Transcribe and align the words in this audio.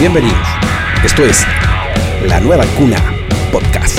Bienvenidos. 0.00 0.48
Esto 1.04 1.24
es 1.24 1.42
La 2.26 2.40
Nueva 2.40 2.66
Cuna 2.76 2.96
Podcast. 3.52 3.96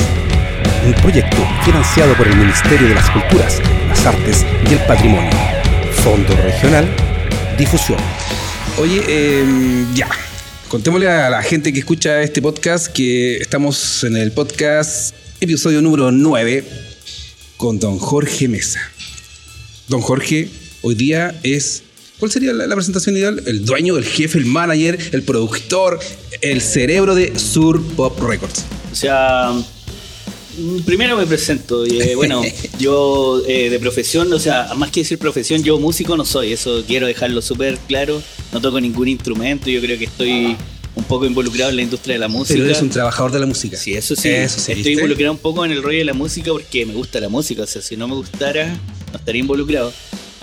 Un 0.85 0.93
proyecto 0.95 1.37
financiado 1.63 2.13
por 2.17 2.27
el 2.27 2.35
Ministerio 2.35 2.89
de 2.89 2.95
las 2.95 3.09
Culturas, 3.09 3.61
las 3.87 4.05
Artes 4.05 4.45
y 4.69 4.73
el 4.73 4.79
Patrimonio. 4.79 5.31
Fondo 6.03 6.35
Regional 6.35 6.93
Difusión. 7.57 7.99
Oye, 8.77 9.01
eh, 9.07 9.85
ya. 9.93 10.09
Contémosle 10.67 11.09
a 11.09 11.29
la 11.29 11.41
gente 11.41 11.71
que 11.71 11.79
escucha 11.79 12.21
este 12.21 12.41
podcast 12.41 12.87
que 12.87 13.37
estamos 13.37 14.03
en 14.03 14.17
el 14.17 14.33
podcast 14.33 15.15
episodio 15.39 15.81
número 15.81 16.11
9 16.11 16.65
con 17.55 17.79
don 17.79 17.97
Jorge 17.97 18.49
Mesa. 18.49 18.81
Don 19.87 20.01
Jorge 20.01 20.49
hoy 20.81 20.95
día 20.95 21.33
es 21.43 21.83
¿Cuál 22.19 22.31
sería 22.31 22.53
la, 22.53 22.65
la, 22.65 22.75
presentación 22.75 23.17
ideal? 23.17 23.43
El 23.45 23.65
dueño, 23.65 23.97
el 23.97 24.05
jefe, 24.05 24.37
el 24.37 24.45
manager, 24.45 24.97
el 25.11 25.23
productor, 25.23 25.99
el 26.41 26.61
cerebro 26.61 27.13
de 27.13 27.37
Sur 27.37 27.83
Pop 27.95 28.17
Records. 28.21 28.65
O 28.91 28.95
sea, 28.95 29.51
primero 30.85 31.17
me 31.17 31.25
presento. 31.25 31.85
Eh, 31.85 32.15
bueno, 32.15 32.41
yo 32.79 33.41
eh, 33.47 33.69
de 33.69 33.79
profesión, 33.79 34.31
o 34.31 34.39
sea, 34.39 34.73
más 34.75 34.91
que 34.91 35.01
decir 35.01 35.17
profesión, 35.17 35.63
yo 35.63 35.77
músico 35.79 36.15
no 36.15 36.25
soy. 36.25 36.53
Eso 36.53 36.83
quiero 36.87 37.07
dejarlo 37.07 37.41
súper 37.41 37.77
claro. 37.79 38.21
No 38.53 38.61
toco 38.61 38.79
ningún 38.79 39.07
instrumento. 39.07 39.69
Yo 39.69 39.81
creo 39.81 39.97
que 39.97 40.05
estoy 40.05 40.55
un 40.95 41.03
poco 41.03 41.25
involucrado 41.25 41.71
en 41.71 41.75
la 41.75 41.81
industria 41.81 42.13
de 42.13 42.19
la 42.19 42.27
música. 42.29 42.53
Pero 42.53 42.65
eres 42.65 42.81
un 42.81 42.89
trabajador 42.89 43.31
de 43.33 43.39
la 43.39 43.45
música. 43.45 43.77
Sí, 43.77 43.93
eso 43.93 44.15
sí. 44.15 44.29
Eso 44.29 44.59
sí, 44.59 44.71
Estoy 44.71 44.75
¿viste? 44.75 44.91
involucrado 44.93 45.33
un 45.33 45.39
poco 45.39 45.65
en 45.65 45.71
el 45.71 45.83
rollo 45.83 45.97
de 45.97 46.05
la 46.05 46.13
música 46.13 46.51
porque 46.51 46.85
me 46.85 46.93
gusta 46.93 47.19
la 47.19 47.29
música. 47.29 47.63
O 47.63 47.67
sea, 47.67 47.81
si 47.81 47.97
no 47.97 48.07
me 48.07 48.15
gustara, 48.15 48.67
no 49.11 49.17
estaría 49.17 49.41
involucrado. 49.41 49.91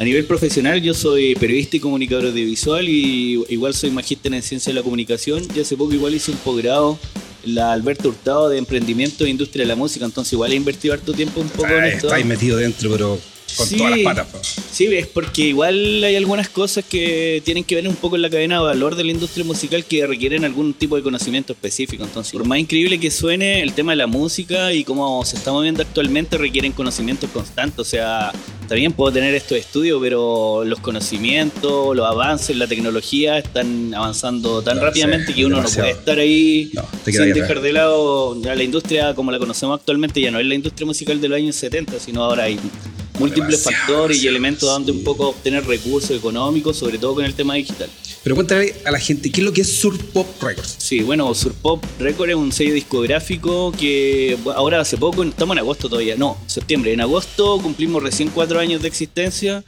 A 0.02 0.04
nivel 0.04 0.24
profesional, 0.24 0.82
yo 0.82 0.94
soy 0.94 1.36
periodista 1.36 1.76
y 1.76 1.78
comunicador 1.78 2.26
audiovisual 2.26 2.88
y 2.88 3.44
igual 3.50 3.72
soy 3.72 3.92
magíster 3.92 4.34
en 4.34 4.42
ciencia 4.42 4.72
de 4.72 4.80
la 4.80 4.82
comunicación. 4.82 5.46
Y 5.54 5.60
hace 5.60 5.76
poco 5.76 5.92
igual 5.92 6.12
hice 6.12 6.32
un 6.32 6.38
posgrado 6.38 6.98
la 7.44 7.72
Alberto 7.72 8.08
Hurtado 8.08 8.48
de 8.48 8.58
Emprendimiento 8.58 9.24
e 9.24 9.30
Industria 9.30 9.62
de 9.62 9.68
la 9.68 9.76
Música. 9.76 10.04
Entonces 10.04 10.32
igual 10.32 10.50
he 10.50 10.56
invertido 10.56 10.92
harto 10.92 11.12
tiempo 11.12 11.40
un 11.40 11.48
poco 11.50 11.68
en 11.68 11.84
esto. 11.84 12.08
Estáis 12.08 12.26
metido 12.26 12.56
dentro, 12.56 12.90
pero 12.90 13.16
con 13.56 13.66
Sí. 13.66 13.76
todas 13.76 13.90
las 13.90 14.00
patas. 14.02 14.56
Sí, 14.70 14.86
es 14.86 15.06
porque 15.06 15.42
igual 15.42 16.02
hay 16.04 16.16
algunas 16.16 16.48
cosas 16.48 16.84
que 16.84 17.42
tienen 17.44 17.64
que 17.64 17.74
ver 17.74 17.86
un 17.88 17.96
poco 17.96 18.16
en 18.16 18.22
la 18.22 18.30
cadena 18.30 18.56
de 18.58 18.64
valor 18.64 18.94
de 18.96 19.04
la 19.04 19.10
industria 19.12 19.44
musical 19.44 19.84
que 19.84 20.06
requieren 20.06 20.44
algún 20.44 20.72
tipo 20.74 20.96
de 20.96 21.02
conocimiento 21.02 21.52
específico. 21.52 22.04
Entonces, 22.04 22.32
por 22.32 22.44
más 22.46 22.58
increíble 22.58 22.98
que 22.98 23.10
suene, 23.10 23.62
el 23.62 23.72
tema 23.74 23.92
de 23.92 23.96
la 23.96 24.06
música 24.06 24.72
y 24.72 24.84
cómo 24.84 25.24
se 25.24 25.36
está 25.36 25.52
moviendo 25.52 25.82
actualmente 25.82 26.38
requieren 26.38 26.72
conocimientos 26.72 27.30
constantes. 27.30 27.78
O 27.78 27.84
sea, 27.84 28.32
bien, 28.70 28.92
puedo 28.92 29.12
tener 29.12 29.34
estos 29.34 29.58
estudios, 29.58 30.00
pero 30.00 30.64
los 30.64 30.80
conocimientos, 30.80 31.94
los 31.94 32.06
avances, 32.06 32.56
la 32.56 32.66
tecnología 32.66 33.38
están 33.38 33.92
avanzando 33.94 34.62
tan 34.62 34.78
No, 34.78 34.84
rápidamente 34.84 35.26
sí, 35.28 35.34
que 35.34 35.44
uno 35.46 35.56
demasiado. 35.56 35.88
no 35.88 35.94
puede 35.94 36.00
estar 36.00 36.18
ahí 36.18 36.70
No, 36.74 36.84
sin 37.04 37.32
dejar 37.34 37.60
de 37.60 37.72
lado 37.72 38.40
ya 38.42 38.54
la 38.54 38.62
industria 38.62 39.14
como 39.14 39.30
la 39.30 39.38
conocemos 39.38 39.78
actualmente. 39.78 40.20
Ya 40.20 40.30
no 40.30 40.38
es 40.40 40.46
la 40.46 40.54
industria 40.54 40.86
musical 40.86 41.20
de 41.20 41.28
los 41.28 41.36
años 41.36 41.54
70, 41.56 41.98
sino 42.00 42.24
ahora 42.24 42.44
hay 42.44 42.58
múltiples 43.18 43.64
Demasiado, 43.64 43.86
factores 43.86 44.22
y 44.22 44.28
elementos 44.28 44.68
donde 44.68 44.92
sí. 44.92 44.98
un 44.98 45.04
poco 45.04 45.28
obtener 45.28 45.66
recursos 45.66 46.10
económicos, 46.10 46.76
sobre 46.76 46.98
todo 46.98 47.14
con 47.14 47.24
el 47.24 47.34
tema 47.34 47.54
digital. 47.54 47.90
Pero 48.22 48.36
cuéntale 48.36 48.74
a 48.84 48.92
la 48.92 49.00
gente, 49.00 49.32
¿qué 49.32 49.40
es 49.40 49.44
lo 49.44 49.52
que 49.52 49.62
es 49.62 49.80
Sur 49.80 49.98
Pop 49.98 50.28
Records? 50.40 50.76
Sí, 50.78 51.02
bueno, 51.02 51.34
Surpop 51.34 51.82
Record 51.98 52.30
es 52.30 52.36
un 52.36 52.52
sello 52.52 52.72
discográfico 52.72 53.72
que 53.72 54.38
ahora 54.54 54.80
hace 54.80 54.96
poco, 54.96 55.24
estamos 55.24 55.54
en 55.54 55.58
agosto 55.58 55.88
todavía, 55.88 56.16
no, 56.16 56.38
septiembre. 56.46 56.92
En 56.92 57.00
agosto 57.00 57.58
cumplimos 57.60 58.00
recién 58.00 58.30
cuatro 58.30 58.60
años 58.60 58.80
de 58.80 58.88
existencia. 58.88 59.64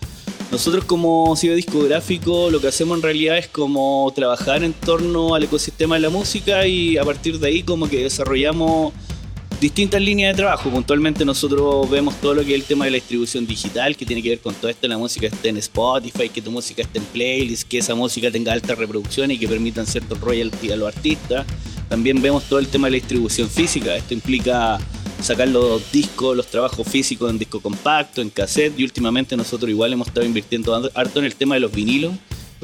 Nosotros 0.53 0.85
como 0.85 1.35
sello 1.35 1.57
discográfico 1.57 2.49
lo 2.49 2.61
que 2.61 2.69
hacemos 2.69 2.97
en 2.97 3.03
realidad 3.03 3.39
es 3.39 3.49
como 3.49 4.13
trabajar 4.15 4.63
en 4.63 4.73
torno 4.73 5.35
al 5.35 5.43
ecosistema 5.43 5.97
de 5.97 6.03
la 6.03 6.11
música 6.11 6.65
y 6.65 6.97
a 6.97 7.05
partir 7.05 7.41
de 7.41 7.49
ahí 7.49 7.65
como 7.65 7.89
que 7.89 8.05
desarrollamos 8.05 8.93
distintas 9.61 10.01
líneas 10.01 10.35
de 10.35 10.43
trabajo. 10.43 10.71
Puntualmente 10.71 11.25
nosotros 11.25 11.89
vemos 11.91 12.15
todo 12.21 12.35
lo 12.35 12.45
que 12.45 12.55
es 12.55 12.61
el 12.61 12.65
tema 12.65 12.85
de 12.85 12.93
la 12.93 12.97
distribución 12.97 13.47
digital, 13.47 13.97
que 13.97 14.07
tiene 14.07 14.23
que 14.23 14.31
ver 14.31 14.41
con 14.41 14.55
todo 14.55 14.71
esto, 14.71 14.89
la 14.89 14.99
música 14.99 15.27
esté 15.27 15.49
en 15.49 15.59
Spotify, 15.59 16.29
que 16.29 16.43
tu 16.43 16.51
música 16.51 16.83
esté 16.83 16.99
en 16.99 17.05
playlist, 17.05 17.69
que 17.69 17.79
esa 17.79 17.95
música 17.95 18.31
tenga 18.31 18.53
alta 18.53 18.75
reproducción 18.75 19.31
y 19.31 19.39
que 19.39 19.49
permitan 19.49 19.87
ciertos 19.87 20.21
royalties 20.21 20.73
a 20.73 20.77
los 20.77 20.89
artistas. 20.89 21.47
También 21.89 22.21
vemos 22.21 22.45
todo 22.45 22.59
el 22.59 22.69
tema 22.69 22.87
de 22.87 22.93
la 22.93 22.95
distribución 22.97 23.49
física. 23.49 23.95
Esto 23.97 24.15
implica 24.15 24.79
sacar 25.21 25.49
los 25.49 25.91
discos, 25.91 26.37
los 26.37 26.47
trabajos 26.47 26.87
físicos 26.87 27.31
en 27.31 27.39
disco 27.39 27.61
compacto, 27.61 28.21
en 28.21 28.31
cassette 28.31 28.79
y 28.79 28.85
últimamente 28.85 29.37
nosotros 29.37 29.71
igual 29.71 29.93
hemos 29.93 30.09
estado 30.09 30.27
invirtiendo 30.27 30.75
harto 30.95 31.19
en 31.19 31.25
el 31.25 31.35
tema 31.35 31.55
de 31.55 31.61
los 31.61 31.73
vinilos. 31.73 32.13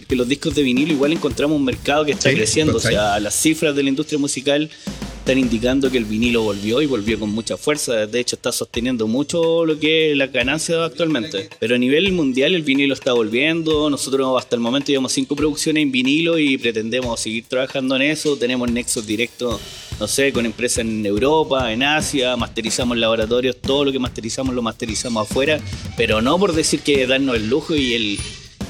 Porque 0.01 0.17
los 0.17 0.29
discos 0.29 0.55
de 0.55 0.63
vinilo 0.63 0.93
igual 0.93 1.13
encontramos 1.13 1.57
un 1.57 1.65
mercado 1.65 2.05
que 2.05 2.13
está 2.13 2.31
Sí, 2.31 2.37
creciendo. 2.37 2.73
O 2.73 2.77
¿cachai? 2.77 2.93
sea, 2.95 3.21
las 3.21 3.35
cifras 3.35 3.75
de 3.77 3.83
la 3.83 3.89
industria 3.91 4.19
musical 4.19 4.71
están 5.19 5.39
indicando 5.39 5.91
que 5.91 5.99
el 5.99 6.07
vinilo 6.07 6.43
volvió 6.43 6.81
y 6.81 6.87
volvió 6.87 7.21
con 7.21 7.29
mucha 7.31 7.57
fuerza. 7.59 8.07
De 8.07 8.19
hecho, 8.21 8.37
está 8.37 8.51
sosteniendo 8.53 9.07
mucho 9.07 9.65
lo 9.67 9.79
que 9.79 10.13
es 10.13 10.17
la 10.17 10.27
ganancia 10.29 10.83
actualmente. 10.85 11.51
Pero 11.61 11.75
a 11.75 11.79
nivel 11.79 12.11
mundial 12.13 12.55
el 12.55 12.63
vinilo 12.63 12.95
está 12.95 13.13
volviendo. 13.13 13.91
Nosotros 13.91 14.37
hasta 14.39 14.57
el 14.57 14.61
momento 14.63 14.89
llevamos 14.89 15.13
cinco 15.13 15.37
producciones 15.37 15.83
en 15.83 15.93
vinilo 15.93 16.39
y 16.39 16.57
pretendemos 16.57 17.21
seguir 17.21 17.45
trabajando 17.47 17.95
en 17.97 18.03
eso. 18.03 18.37
Tenemos 18.37 18.71
nexos 18.71 19.07
directos, 19.07 19.61
no 20.01 20.09
sé, 20.09 20.33
con 20.33 20.47
empresas 20.47 20.79
en 20.79 21.05
Europa, 21.05 21.71
en 21.71 21.83
Asia. 21.83 22.35
Masterizamos 22.37 22.97
laboratorios. 22.97 23.57
Todo 23.61 23.85
lo 23.85 23.93
que 23.93 23.99
masterizamos 23.99 24.55
lo 24.55 24.63
masterizamos 24.63 25.31
afuera. 25.31 25.61
Pero 25.99 26.23
no 26.23 26.39
por 26.39 26.55
decir 26.55 26.81
que 26.81 27.07
darnos 27.07 27.37
el 27.37 27.49
lujo 27.51 27.77
y 27.77 27.93
el 27.95 28.19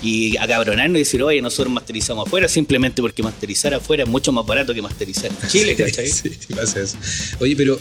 y 0.03 0.37
acabronarnos 0.37 0.97
y 0.97 1.00
decir, 1.00 1.22
oye, 1.22 1.41
nosotros 1.43 1.72
masterizamos 1.72 2.27
afuera, 2.27 2.49
simplemente 2.49 3.03
porque 3.03 3.22
masterizar 3.22 3.75
afuera 3.75 4.05
es 4.05 4.09
mucho 4.09 4.33
más 4.33 4.47
barato 4.47 4.75
que 4.75 4.83
masterizar 4.83 5.31
en 5.31 5.49
Chile, 5.49 5.77
¿cachai? 5.77 6.06
Sí, 6.11 6.31
sí, 6.38 6.55
pasa 6.55 6.81
eso. 6.81 6.97
Oye, 7.41 7.55
pero 7.56 7.78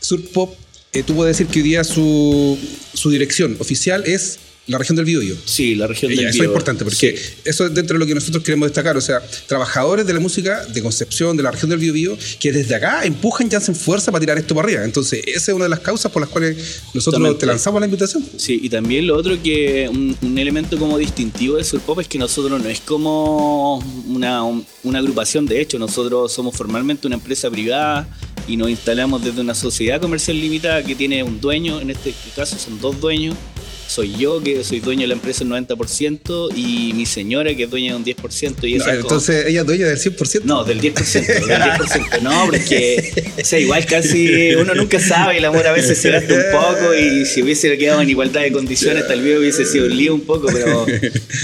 Sur 0.00 0.22
Pop, 0.30 0.54
eh, 0.92 1.02
tú 1.02 1.14
puedes 1.14 1.36
decir 1.36 1.52
que 1.52 1.60
hoy 1.60 1.64
día 1.64 1.84
su, 1.84 2.58
su 2.92 3.10
dirección 3.10 3.56
oficial 3.60 4.04
es 4.06 4.38
la 4.66 4.78
región 4.78 4.96
del 4.96 5.04
Biobío. 5.04 5.34
Sí, 5.44 5.74
la 5.74 5.86
región 5.86 6.10
Ya, 6.10 6.16
del 6.16 6.24
eso 6.26 6.28
es 6.30 6.34
Biobío. 6.36 6.50
importante 6.50 6.84
porque 6.84 6.96
Sí. 7.18 7.34
eso 7.44 7.66
es 7.66 7.74
dentro 7.74 7.94
de 7.94 7.98
lo 8.00 8.06
que 8.06 8.14
nosotros 8.14 8.42
queremos 8.42 8.68
destacar. 8.68 8.96
O 8.96 9.00
sea, 9.00 9.20
trabajadores 9.46 10.06
de 10.06 10.14
la 10.14 10.20
música 10.20 10.64
de 10.66 10.82
Concepción, 10.82 11.36
de 11.36 11.42
la 11.42 11.50
región 11.50 11.70
del 11.70 11.78
Biobío, 11.78 12.16
que 12.40 12.50
desde 12.52 12.74
acá 12.74 13.04
empujan 13.04 13.48
y 13.50 13.54
hacen 13.54 13.74
fuerza 13.74 14.10
para 14.10 14.20
tirar 14.20 14.38
esto 14.38 14.54
para 14.54 14.66
arriba. 14.66 14.84
Entonces, 14.84 15.22
esa 15.26 15.50
es 15.52 15.54
una 15.54 15.64
de 15.66 15.68
las 15.70 15.80
causas 15.80 16.10
por 16.10 16.22
las 16.22 16.30
cuales 16.30 16.56
nosotros 16.94 17.38
te 17.38 17.46
lanzamos 17.46 17.80
la 17.80 17.86
invitación. 17.86 18.24
Sí, 18.36 18.58
y 18.62 18.68
también 18.70 19.06
lo 19.06 19.16
otro 19.16 19.36
que 19.42 19.88
un, 19.90 20.16
un 20.22 20.38
elemento 20.38 20.78
como 20.78 20.96
distintivo 20.98 21.56
de 21.56 21.64
Surpop 21.64 22.00
es 22.00 22.08
que 22.08 22.18
nosotros 22.18 22.62
no 22.62 22.68
es 22.68 22.80
como 22.80 23.78
una, 24.08 24.42
un- 24.44 24.64
una 24.82 24.98
agrupación 25.00 25.46
de 25.46 25.60
hecho, 25.60 25.78
nosotros 25.78 26.32
somos 26.32 26.56
formalmente 26.56 27.06
una 27.06 27.16
empresa 27.16 27.50
privada 27.50 28.08
y 28.46 28.56
nos 28.56 28.68
instalamos 28.70 29.24
desde 29.24 29.40
una 29.40 29.54
sociedad 29.54 30.00
comercial 30.00 30.38
limitada 30.40 30.82
que 30.82 30.94
tiene 30.94 31.22
un 31.22 31.40
dueño, 31.40 31.80
en 31.80 31.90
este 31.90 32.14
caso 32.36 32.56
son 32.58 32.80
dos 32.80 33.00
dueños. 33.00 33.36
Soy 33.86 34.14
yo, 34.16 34.42
que 34.42 34.64
soy 34.64 34.80
dueño 34.80 35.02
de 35.02 35.08
la 35.08 35.14
empresa 35.14 35.44
el 35.44 35.50
90%, 35.50 36.48
y 36.56 36.92
mi 36.94 37.06
señora, 37.06 37.54
que 37.54 37.64
es 37.64 37.70
dueña 37.70 37.92
de 37.92 37.96
un 37.98 38.04
10%. 38.04 38.66
Y 38.66 38.74
No, 38.76 38.84
como- 38.84 38.96
entonces, 38.96 39.46
ella 39.46 39.60
es 39.60 39.66
dueña 39.66 39.86
del 39.86 39.98
100%. 39.98 40.42
No, 40.44 40.64
del 40.64 40.80
10%, 40.80 41.26
del 41.26 41.44
10%. 41.62 42.20
No, 42.22 42.46
porque, 42.46 43.12
o 43.40 43.44
sea, 43.44 43.58
igual 43.58 43.84
casi 43.86 44.54
uno 44.54 44.74
nunca 44.74 44.98
sabe, 44.98 45.38
el 45.38 45.44
amor 45.44 45.66
a 45.66 45.72
veces 45.72 45.98
se 45.98 46.10
gasta 46.10 46.34
un 46.34 46.42
poco 46.52 46.94
y 46.94 47.24
si 47.26 47.42
hubiese 47.42 47.76
quedado 47.78 48.00
en 48.00 48.10
igualdad 48.10 48.42
de 48.42 48.52
condiciones 48.52 49.06
tal 49.06 49.20
vez 49.20 49.38
hubiese 49.38 49.64
sido 49.64 49.86
un 49.86 49.96
lío 49.96 50.14
un 50.14 50.22
poco, 50.22 50.48
pero 50.52 50.86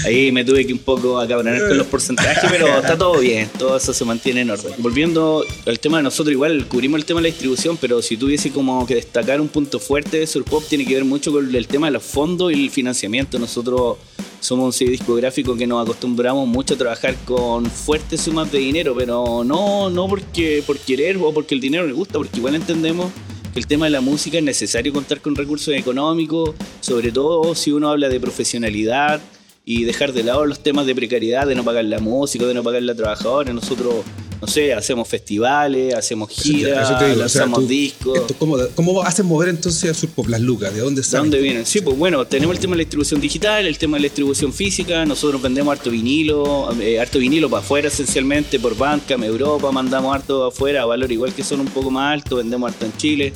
ahí 0.05 0.31
me 0.31 0.43
tuve 0.43 0.65
que 0.65 0.73
un 0.73 0.79
poco 0.79 1.19
acabronar 1.19 1.59
con 1.67 1.77
los 1.77 1.87
porcentajes, 1.87 2.49
pero 2.49 2.79
está 2.79 2.97
todo 2.97 3.19
bien, 3.19 3.49
todo 3.57 3.77
eso 3.77 3.93
se 3.93 4.03
mantiene 4.05 4.41
en 4.41 4.49
orden. 4.49 4.73
Volviendo 4.79 5.45
al 5.65 5.79
tema 5.79 5.97
de 5.97 6.03
nosotros, 6.03 6.31
igual 6.33 6.67
cubrimos 6.67 6.99
el 6.99 7.05
tema 7.05 7.19
de 7.21 7.29
la 7.29 7.33
distribución, 7.33 7.77
pero 7.79 8.01
si 8.01 8.17
tuviese 8.17 8.49
como 8.51 8.85
que 8.87 8.95
destacar 8.95 9.39
un 9.39 9.47
punto 9.47 9.79
fuerte 9.79 10.19
de 10.19 10.27
Surpop 10.27 10.67
tiene 10.67 10.85
que 10.85 10.95
ver 10.95 11.05
mucho 11.05 11.31
con 11.31 11.53
el 11.55 11.67
tema 11.67 11.87
de 11.87 11.91
los 11.93 12.03
fondos 12.03 12.30
y 12.51 12.65
el 12.65 12.69
financiamiento. 12.69 13.37
Nosotros 13.39 13.97
somos 14.39 14.65
un 14.65 14.73
sello 14.73 14.91
discográfico 14.91 15.55
que 15.55 15.67
nos 15.67 15.83
acostumbramos 15.83 16.47
mucho 16.47 16.73
a 16.73 16.77
trabajar 16.77 17.15
con 17.25 17.65
fuertes 17.65 18.21
sumas 18.21 18.51
de 18.51 18.59
dinero, 18.59 18.95
pero 18.97 19.43
no, 19.43 19.89
no 19.89 20.07
porque 20.07 20.63
por 20.65 20.77
querer 20.79 21.17
o 21.17 21.33
porque 21.33 21.55
el 21.55 21.61
dinero 21.61 21.85
nos 21.85 21.95
gusta, 21.95 22.13
porque 22.13 22.37
igual 22.37 22.55
entendemos 22.55 23.11
que 23.53 23.59
el 23.59 23.67
tema 23.67 23.85
de 23.85 23.91
la 23.91 24.01
música 24.01 24.37
es 24.37 24.43
necesario 24.43 24.93
contar 24.93 25.21
con 25.21 25.35
recursos 25.35 25.73
económicos, 25.73 26.55
sobre 26.79 27.11
todo 27.11 27.53
si 27.53 27.71
uno 27.71 27.89
habla 27.89 28.09
de 28.09 28.19
profesionalidad 28.19 29.21
y 29.65 29.83
dejar 29.83 30.13
de 30.13 30.23
lado 30.23 30.45
los 30.45 30.63
temas 30.63 30.85
de 30.85 30.95
precariedad, 30.95 31.45
de 31.45 31.55
no 31.55 31.63
pagar 31.63 31.85
la 31.85 31.99
música, 31.99 32.45
de 32.45 32.53
no 32.53 32.63
pagar 32.63 32.81
la 32.83 32.95
trabajadora. 32.95 33.53
Nosotros, 33.53 33.95
no 34.41 34.47
sé, 34.47 34.73
hacemos 34.73 35.07
festivales, 35.07 35.93
hacemos 35.93 36.29
giras, 36.31 36.89
o 36.89 36.97
sea, 36.97 37.15
lanzamos 37.15 37.59
tú- 37.59 37.67
discos. 37.67 38.19
esto, 38.21 38.35
¿cómo, 38.39 38.57
¿Cómo 38.75 39.01
haces 39.03 39.23
mover 39.23 39.49
entonces 39.49 39.91
a 39.91 39.93
Surpop 39.93 40.27
las 40.29 40.41
lucas? 40.41 40.73
¿De 40.73 40.81
dónde 40.81 41.01
¿De 41.01 41.07
salen? 41.07 41.29
dónde 41.29 41.41
vienen? 41.43 41.65
Sí, 41.65 41.81
pues 41.81 41.95
bueno, 41.97 42.25
tenemos 42.25 42.55
el 42.55 42.59
tema 42.59 42.71
de 42.73 42.77
la 42.77 42.83
distribución 42.83 43.21
digital, 43.21 43.65
el 43.67 43.77
tema 43.77 43.97
de 43.97 44.01
la 44.01 44.05
distribución 44.05 44.51
física, 44.51 45.05
nosotros 45.05 45.41
vendemos 45.41 45.71
harto 45.71 45.91
vinilo, 45.91 46.69
eh, 46.81 46.99
harto 46.99 47.19
vinilo 47.19 47.49
para 47.49 47.61
afuera 47.61 47.87
esencialmente, 47.89 48.59
por 48.59 48.75
Bandcamp, 48.75 49.23
Europa, 49.23 49.71
mandamos 49.71 50.15
harto 50.15 50.45
afuera 50.45 50.81
a 50.81 50.85
valor 50.85 51.11
igual 51.11 51.33
que 51.33 51.43
son 51.43 51.59
un 51.59 51.67
poco 51.67 51.91
más 51.91 52.13
altos, 52.13 52.39
vendemos 52.39 52.71
harto 52.71 52.85
en 52.85 52.97
Chile. 52.97 53.33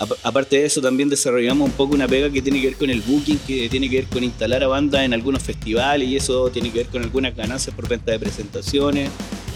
Ap- 0.00 0.12
Aparte 0.24 0.56
de 0.58 0.64
eso, 0.66 0.80
también 0.80 1.08
desarrollamos 1.10 1.68
un 1.68 1.74
poco 1.76 1.94
una 1.94 2.08
pega 2.08 2.30
que 2.30 2.40
tiene 2.42 2.60
que 2.60 2.68
ver 2.68 2.76
con 2.76 2.88
el 2.90 3.02
booking, 3.02 3.38
que 3.46 3.68
tiene 3.68 3.88
que 3.88 3.96
ver 3.96 4.06
con 4.06 4.24
instalar 4.24 4.64
a 4.64 4.66
bandas 4.66 5.02
en 5.02 5.12
algunos 5.12 5.42
festivales 5.42 6.08
y 6.08 6.16
eso 6.16 6.48
tiene 6.50 6.70
que 6.72 6.78
ver 6.78 6.86
con 6.88 7.02
algunas 7.02 7.36
ganancias 7.36 7.74
por 7.76 7.86
venta 7.86 8.10
de 8.10 8.18
presentaciones. 8.18 9.10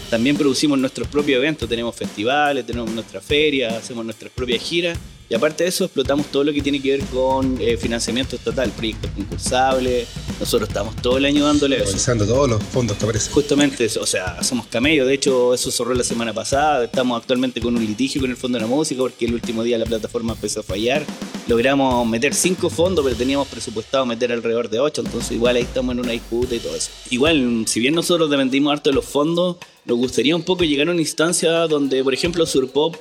También 0.09 0.37
producimos 0.37 0.77
nuestros 0.79 1.07
propios 1.07 1.37
eventos, 1.37 1.67
tenemos 1.67 1.95
festivales, 1.95 2.65
tenemos 2.65 2.91
nuestra 2.91 3.21
feria, 3.21 3.77
hacemos 3.77 4.05
nuestras 4.05 4.31
propias 4.31 4.61
giras 4.61 4.97
y 5.27 5.33
aparte 5.33 5.63
de 5.63 5.69
eso, 5.69 5.85
explotamos 5.85 6.27
todo 6.27 6.43
lo 6.43 6.53
que 6.53 6.61
tiene 6.61 6.79
que 6.79 6.97
ver 6.97 7.01
con 7.05 7.59
eh, 7.59 7.77
financiamiento 7.77 8.35
estatal, 8.35 8.69
proyectos 8.69 9.09
concursables. 9.11 10.07
Nosotros 10.39 10.69
estamos 10.69 10.95
todo 10.97 11.17
el 11.17 11.25
año 11.25 11.45
dándole 11.45 11.77
eso. 11.81 12.15
todos 12.27 12.47
los 12.47 12.63
fondos 12.63 12.95
que 12.97 13.05
aparecen. 13.05 13.33
Justamente, 13.33 13.87
o 13.99 14.05
sea, 14.05 14.43
somos 14.43 14.67
camellos. 14.67 15.07
De 15.07 15.15
hecho, 15.15 15.55
eso 15.55 15.71
cerró 15.71 15.95
la 15.95 16.03
semana 16.03 16.31
pasada. 16.31 16.85
Estamos 16.85 17.19
actualmente 17.19 17.59
con 17.59 17.75
un 17.75 17.83
litigio 17.83 18.21
con 18.21 18.29
el 18.29 18.37
Fondo 18.37 18.59
de 18.59 18.65
la 18.65 18.67
Música 18.67 19.01
porque 19.01 19.25
el 19.25 19.33
último 19.33 19.63
día 19.63 19.79
la 19.79 19.85
plataforma 19.85 20.33
empezó 20.33 20.59
a 20.59 20.63
fallar. 20.63 21.03
Logramos 21.47 22.07
meter 22.07 22.33
cinco 22.33 22.69
fondos, 22.69 23.03
pero 23.05 23.15
teníamos 23.15 23.47
presupuestado 23.47 24.05
meter 24.05 24.31
alrededor 24.31 24.69
de 24.69 24.79
ocho. 24.79 25.01
Entonces, 25.01 25.31
igual 25.31 25.55
ahí 25.55 25.63
estamos 25.63 25.93
en 25.93 25.99
una 25.99 26.11
disputa 26.11 26.55
y 26.55 26.59
todo 26.59 26.75
eso. 26.75 26.89
Igual, 27.11 27.65
si 27.67 27.79
bien 27.79 27.93
nosotros 27.93 28.29
dependimos 28.29 28.73
harto 28.73 28.89
de 28.89 28.95
los 28.95 29.05
fondos, 29.05 29.57
nos 29.85 29.97
gustaría 29.97 30.35
un 30.35 30.43
poco 30.43 30.63
llegar 30.63 30.87
a 30.87 30.91
una 30.91 31.01
instancia 31.01 31.51
donde, 31.67 32.03
por 32.03 32.13
ejemplo, 32.13 32.45
Surpop 32.45 32.95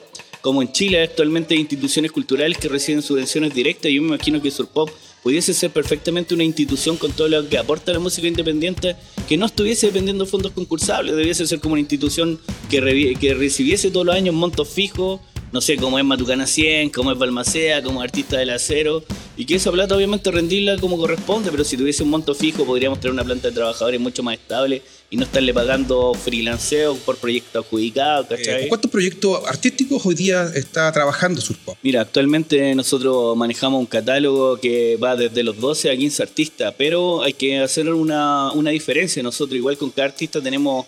como 0.45 0.61
en 0.61 0.71
Chile 0.73 1.03
actualmente 1.03 1.55
hay 1.55 1.61
instituciones 1.61 2.13
culturales 2.13 2.59
que 2.59 2.69
reciben 2.69 3.01
subvenciones 3.01 3.55
directas, 3.55 3.91
yo 3.91 4.03
me 4.03 4.09
imagino 4.09 4.43
que 4.43 4.51
Surpop 4.51 4.91
pudiese 5.25 5.55
ser 5.55 5.73
perfectamente 5.73 6.35
una 6.35 6.45
institución 6.45 6.99
con 6.99 7.11
todo 7.11 7.27
lo 7.29 7.49
que 7.49 7.59
aporta 7.59 7.93
la 7.93 7.99
música 7.99 8.29
independiente 8.29 8.95
que 9.27 9.39
no 9.39 9.47
estuviese 9.47 9.87
dependiendo 9.87 10.25
de 10.25 10.31
fondos 10.31 10.53
concursables, 10.53 11.17
debiese 11.17 11.47
ser 11.47 11.59
como 11.61 11.73
una 11.73 11.81
institución 11.81 12.39
que, 12.71 13.17
que 13.19 13.35
recibiese 13.35 13.91
todos 13.91 14.07
los 14.07 14.15
años 14.15 14.35
montos 14.35 14.69
fijos 14.69 15.21
no 15.55 15.61
sé, 15.61 15.77
como 15.77 16.01
es 16.01 16.05
Matucana 16.05 16.49
100, 16.49 16.91
como 16.91 17.13
es 17.13 17.19
Balmacea, 17.19 17.81
como 17.81 18.03
artista 18.03 18.37
del 18.37 18.51
acero, 18.51 19.05
y 19.37 19.47
que 19.47 19.55
esa 19.55 19.71
plata 19.71 19.95
obviamente 19.95 20.33
rendirla 20.33 20.77
como 20.79 20.99
corresponde, 20.99 21.53
pero 21.53 21.63
si 21.63 21.77
tuviese 21.77 22.03
un 22.03 22.11
monto 22.11 22.35
fijo 22.35 22.67
podríamos 22.67 22.99
tener 22.99 23.13
una 23.13 23.23
planta 23.23 23.49
de 23.49 23.55
trabajadores 23.55 24.01
mucho 24.01 24.25
más 24.25 24.35
estable 24.35 24.83
y 25.15 25.17
no 25.17 25.27
estarle 25.27 25.55
pagando 25.55 26.13
freelanceo 26.13 26.97
por 26.97 27.17
proyectos 27.19 27.65
adjudicados, 27.65 28.27
¿cachai? 28.27 28.69
¿Cuántos 28.69 28.91
proyectos 28.91 29.43
artísticos 29.47 30.05
hoy 30.05 30.17
día 30.17 30.51
está 30.53 30.91
trabajando 30.91 31.41
Surpop? 31.41 31.79
Mira, 31.83 32.01
actualmente 32.01 32.75
nosotros 32.75 33.37
manejamos 33.37 33.79
un 33.79 33.87
catálogo 33.87 34.57
que 34.57 34.97
va 34.97 35.15
desde 35.15 35.45
los 35.45 35.57
12 35.61 35.93
a 35.93 35.97
15 35.97 36.21
artistas, 36.21 36.75
pero 36.77 37.23
hay 37.23 37.33
que 37.33 37.61
hacer 37.61 37.89
una, 37.91 38.51
una 38.55 38.71
diferencia. 38.71 39.23
Nosotros 39.23 39.57
igual 39.57 39.79
con 39.79 39.91
cada 39.91 40.09
artista 40.09 40.41
tenemos 40.41 40.85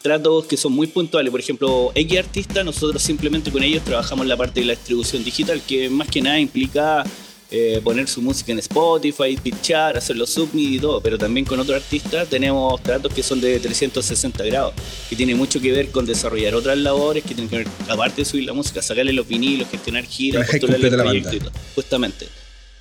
tratos 0.00 0.46
que 0.46 0.56
son 0.56 0.72
muy 0.72 0.86
puntuales. 0.86 1.30
Por 1.30 1.40
ejemplo, 1.40 1.92
X 1.94 2.18
artista, 2.18 2.64
nosotros 2.64 3.02
simplemente 3.02 3.52
con 3.52 3.62
ellos 3.62 3.84
trabajamos 3.84 4.26
la 4.26 4.38
parte 4.38 4.60
de 4.60 4.68
la 4.68 4.72
distribución 4.72 5.22
digital, 5.22 5.60
que 5.68 5.90
más 5.90 6.08
que 6.08 6.22
nada 6.22 6.40
implica 6.40 7.04
eh, 7.50 7.80
poner 7.84 8.08
su 8.08 8.20
música 8.22 8.50
en 8.50 8.58
Spotify, 8.58 9.36
pitchar, 9.36 9.96
hacer 9.96 10.16
los 10.16 10.30
submit 10.30 10.72
y 10.72 10.78
todo. 10.80 11.00
Pero 11.00 11.16
también 11.16 11.46
con 11.46 11.60
otro 11.60 11.76
artista 11.76 12.26
tenemos 12.26 12.82
tratos 12.82 13.12
que 13.12 13.22
son 13.22 13.40
de 13.40 13.60
360 13.60 14.44
grados, 14.44 14.74
que 15.08 15.16
tiene 15.16 15.34
mucho 15.34 15.60
que 15.60 15.70
ver 15.72 15.90
con 15.90 16.06
desarrollar 16.06 16.54
otras 16.54 16.76
labores, 16.78 17.22
que 17.22 17.34
tienen 17.34 17.48
que 17.48 17.58
ver, 17.58 17.68
aparte 17.88 18.22
de 18.22 18.24
subir 18.24 18.44
la 18.44 18.52
música, 18.52 18.82
sacarle 18.82 19.12
los 19.12 19.28
vinilos, 19.28 19.68
gestionar 19.70 20.04
giras, 20.04 20.48
postularle 20.50 20.88
el 20.88 20.96
proyecto 20.96 21.36
y 21.36 21.38
todo. 21.38 21.52
Justamente. 21.74 22.28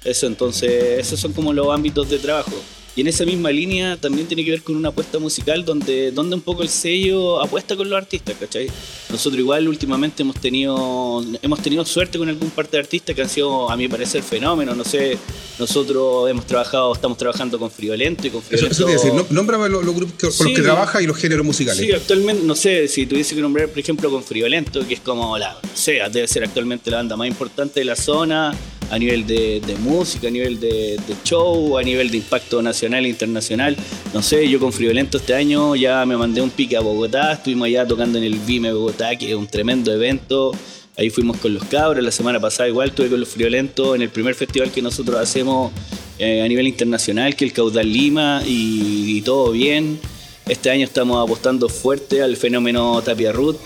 Eso, 0.04 0.28
entonces, 0.28 1.00
esos 1.00 1.20
son 1.20 1.34
como 1.34 1.52
los 1.52 1.74
ámbitos 1.74 2.10
de 2.10 2.20
trabajo. 2.20 2.56
Y 2.96 3.02
en 3.02 3.08
esa 3.08 3.26
misma 3.26 3.52
línea 3.52 3.98
también 3.98 4.26
tiene 4.26 4.46
que 4.46 4.52
ver 4.52 4.64
con 4.64 4.76
una 4.78 4.90
apuesta 4.90 5.20
musical 5.20 5.66
donde, 5.66 6.12
donde 6.12 6.36
un 6.36 6.42
poco 6.42 6.64
el 6.64 6.70
sello 6.70 7.42
apuesta 7.42 7.76
con 7.76 7.90
los 7.90 7.98
artistas, 7.98 8.36
¿cachai? 8.40 8.68
Nosotros 9.10 9.38
igual 9.40 9.68
últimamente 9.68 10.24
hemos 10.24 10.40
tenido, 10.40 11.22
hemos 11.42 11.62
tenido 11.62 11.84
suerte 11.84 12.18
con 12.18 12.30
algún 12.30 12.50
parte 12.52 12.78
de 12.78 12.84
artistas 12.84 13.14
que 13.14 13.22
han 13.22 13.28
sido, 13.28 13.70
a 13.70 13.76
mi 13.76 13.90
parecer, 13.90 14.24
fenómenos. 14.24 14.78
No 14.78 14.86
sé, 14.86 15.18
nosotros 15.60 16.30
hemos 16.30 16.46
trabajado, 16.48 16.94
estamos 16.94 17.18
trabajando 17.18 17.60
con 17.60 17.70
Friolento 17.70 18.28
y 18.28 18.30
con 18.30 18.42
Friolento. 18.42 18.74
Eso, 18.74 18.88
eso 18.88 19.10
decir, 19.12 19.28
nómbrame 19.30 19.68
los, 19.68 19.84
grupos 19.84 20.38
con 20.38 20.48
los 20.48 20.56
que 20.56 20.62
trabaja 20.62 21.02
y 21.02 21.06
los 21.06 21.18
géneros 21.18 21.46
musicales. 21.46 21.86
Sí, 21.86 21.92
actualmente, 21.92 22.44
no 22.44 22.56
sé, 22.56 22.88
si 22.88 23.06
tuviese 23.06 23.36
que 23.36 23.42
nombrar, 23.42 23.68
por 23.68 23.80
ejemplo, 23.80 24.10
con 24.10 24.24
Friolento, 24.24 24.88
que 24.88 24.94
es 24.94 25.02
como 25.02 25.38
la, 25.38 25.54
no 25.62 25.70
sé, 25.74 26.00
debe 26.14 26.28
ser 26.30 26.46
actualmente 26.46 26.90
la 26.90 26.98
banda 26.98 27.18
más 27.18 27.28
importante 27.28 27.82
de 27.82 27.86
la 27.86 27.98
zona 27.98 28.56
a 28.90 29.00
nivel 29.00 29.26
de, 29.26 29.76
música, 29.80 30.28
a 30.28 30.32
nivel 30.32 30.60
de, 30.60 30.98
show, 31.24 31.78
a 31.78 31.84
nivel 31.84 32.10
de 32.10 32.18
impacto 32.18 32.62
nacional 32.62 33.06
e 33.06 33.10
internacional. 33.10 33.76
No 34.14 34.22
sé, 34.22 34.48
yo 34.50 34.60
con 34.60 34.72
Friolento 34.72 35.18
este 35.18 35.34
año 35.34 35.76
ya 35.76 36.06
me 36.06 36.18
mandé 36.18 36.42
un 36.42 36.50
pique 36.50 36.78
a 36.78 36.82
Bogotá, 36.82 37.34
estuvimos 37.34 37.68
allá 37.68 37.86
tocando 37.88 38.18
en 38.18 38.24
el 38.24 38.36
Vime 38.40 38.72
Bogotá, 38.74 39.16
que 39.16 39.30
es 39.30 39.36
un 39.36 39.48
tremendo 39.48 39.92
evento. 39.94 40.52
Ahí 40.98 41.10
fuimos 41.10 41.38
con 41.38 41.54
los 41.54 41.66
cabros, 41.66 42.04
la 42.04 42.12
semana 42.12 42.40
pasada 42.40 42.70
igual 42.70 42.90
estuve 42.90 43.10
con 43.10 43.20
los 43.20 43.28
Friolentos 43.28 43.96
en 43.96 44.02
el 44.02 44.10
primer 44.10 44.34
festival 44.34 44.72
que 44.72 44.82
nosotros 44.82 45.18
hacemos 45.18 45.74
eh, 46.20 46.42
a 46.42 46.48
nivel 46.48 46.68
internacional, 46.68 47.36
que 47.36 47.44
el 47.44 47.52
Caudal 47.52 47.92
Lima, 47.92 48.42
y, 48.46 49.18
y 49.18 49.22
todo 49.22 49.52
bien. 49.52 50.00
Este 50.48 50.70
año 50.70 50.86
estamos 50.86 51.22
apostando 51.22 51.68
fuerte 51.70 52.22
al 52.22 52.38
fenómeno 52.38 53.02
Tapia 53.02 53.32
Ruth 53.32 53.58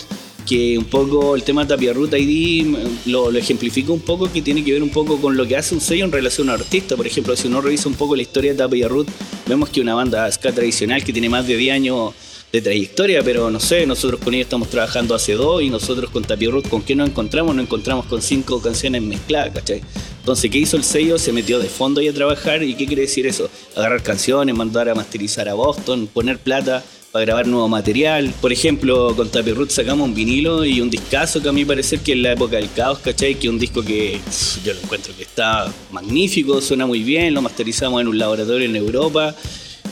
que 0.46 0.76
un 0.78 0.84
poco 0.84 1.34
el 1.34 1.42
tema 1.42 1.66
Tapia 1.66 1.92
Ruta 1.92 2.18
ID 2.18 2.66
lo, 3.06 3.30
lo 3.30 3.38
ejemplifica 3.38 3.92
un 3.92 4.00
poco, 4.00 4.30
que 4.32 4.42
tiene 4.42 4.64
que 4.64 4.72
ver 4.72 4.82
un 4.82 4.90
poco 4.90 5.20
con 5.20 5.36
lo 5.36 5.46
que 5.46 5.56
hace 5.56 5.74
un 5.74 5.80
sello 5.80 6.04
en 6.04 6.12
relación 6.12 6.48
a 6.48 6.54
un 6.54 6.60
artista. 6.60 6.96
Por 6.96 7.06
ejemplo, 7.06 7.36
si 7.36 7.48
uno 7.48 7.60
revisa 7.60 7.88
un 7.88 7.94
poco 7.94 8.16
la 8.16 8.22
historia 8.22 8.52
de 8.52 8.58
Tapia 8.58 8.88
Ruth, 8.88 9.08
vemos 9.46 9.70
que 9.70 9.80
una 9.80 9.94
banda 9.94 10.30
ska 10.30 10.52
tradicional 10.52 11.04
que 11.04 11.12
tiene 11.12 11.28
más 11.28 11.46
de 11.46 11.56
10 11.56 11.74
años 11.74 12.14
de 12.52 12.60
trayectoria, 12.60 13.22
pero 13.22 13.50
no 13.50 13.60
sé, 13.60 13.86
nosotros 13.86 14.20
con 14.20 14.34
ellos 14.34 14.46
estamos 14.46 14.68
trabajando 14.68 15.14
hace 15.14 15.34
dos 15.34 15.62
y 15.62 15.70
nosotros 15.70 16.10
con 16.10 16.24
Tapia 16.24 16.50
Ruth, 16.50 16.68
¿con 16.68 16.82
qué 16.82 16.96
nos 16.96 17.08
encontramos? 17.08 17.54
Nos 17.54 17.64
encontramos 17.64 18.06
con 18.06 18.20
cinco 18.22 18.60
canciones 18.60 19.02
mezcladas, 19.02 19.54
¿cachai? 19.54 19.82
Entonces, 20.18 20.50
¿qué 20.50 20.58
hizo 20.58 20.76
el 20.76 20.82
sello? 20.84 21.18
Se 21.18 21.32
metió 21.32 21.60
de 21.60 21.68
fondo 21.68 22.00
ahí 22.00 22.08
a 22.08 22.12
trabajar 22.12 22.62
y 22.62 22.74
¿qué 22.74 22.86
quiere 22.86 23.02
decir 23.02 23.26
eso? 23.26 23.48
Agarrar 23.76 24.02
canciones, 24.02 24.54
mandar 24.54 24.88
a 24.88 24.94
masterizar 24.94 25.48
a 25.48 25.54
Boston, 25.54 26.08
poner 26.12 26.38
plata 26.38 26.82
para 27.12 27.24
grabar 27.24 27.46
nuevo 27.46 27.68
material. 27.68 28.32
Por 28.40 28.52
ejemplo, 28.52 29.14
con 29.16 29.30
Root 29.32 29.70
sacamos 29.70 30.08
un 30.08 30.14
vinilo 30.14 30.64
y 30.64 30.80
un 30.80 30.90
discazo 30.90 31.42
que 31.42 31.48
a 31.48 31.52
mí 31.52 31.64
parece 31.64 31.98
que 31.98 32.12
en 32.12 32.22
la 32.22 32.32
época 32.32 32.56
del 32.56 32.70
caos, 32.72 33.00
¿cachai? 33.00 33.34
Que 33.34 33.48
es 33.48 33.52
un 33.52 33.58
disco 33.58 33.82
que 33.82 34.20
yo 34.64 34.74
lo 34.74 34.80
encuentro 34.80 35.14
que 35.16 35.24
está 35.24 35.72
magnífico, 35.90 36.60
suena 36.60 36.86
muy 36.86 37.02
bien, 37.02 37.34
lo 37.34 37.42
masterizamos 37.42 38.00
en 38.00 38.08
un 38.08 38.18
laboratorio 38.18 38.66
en 38.66 38.76
Europa. 38.76 39.34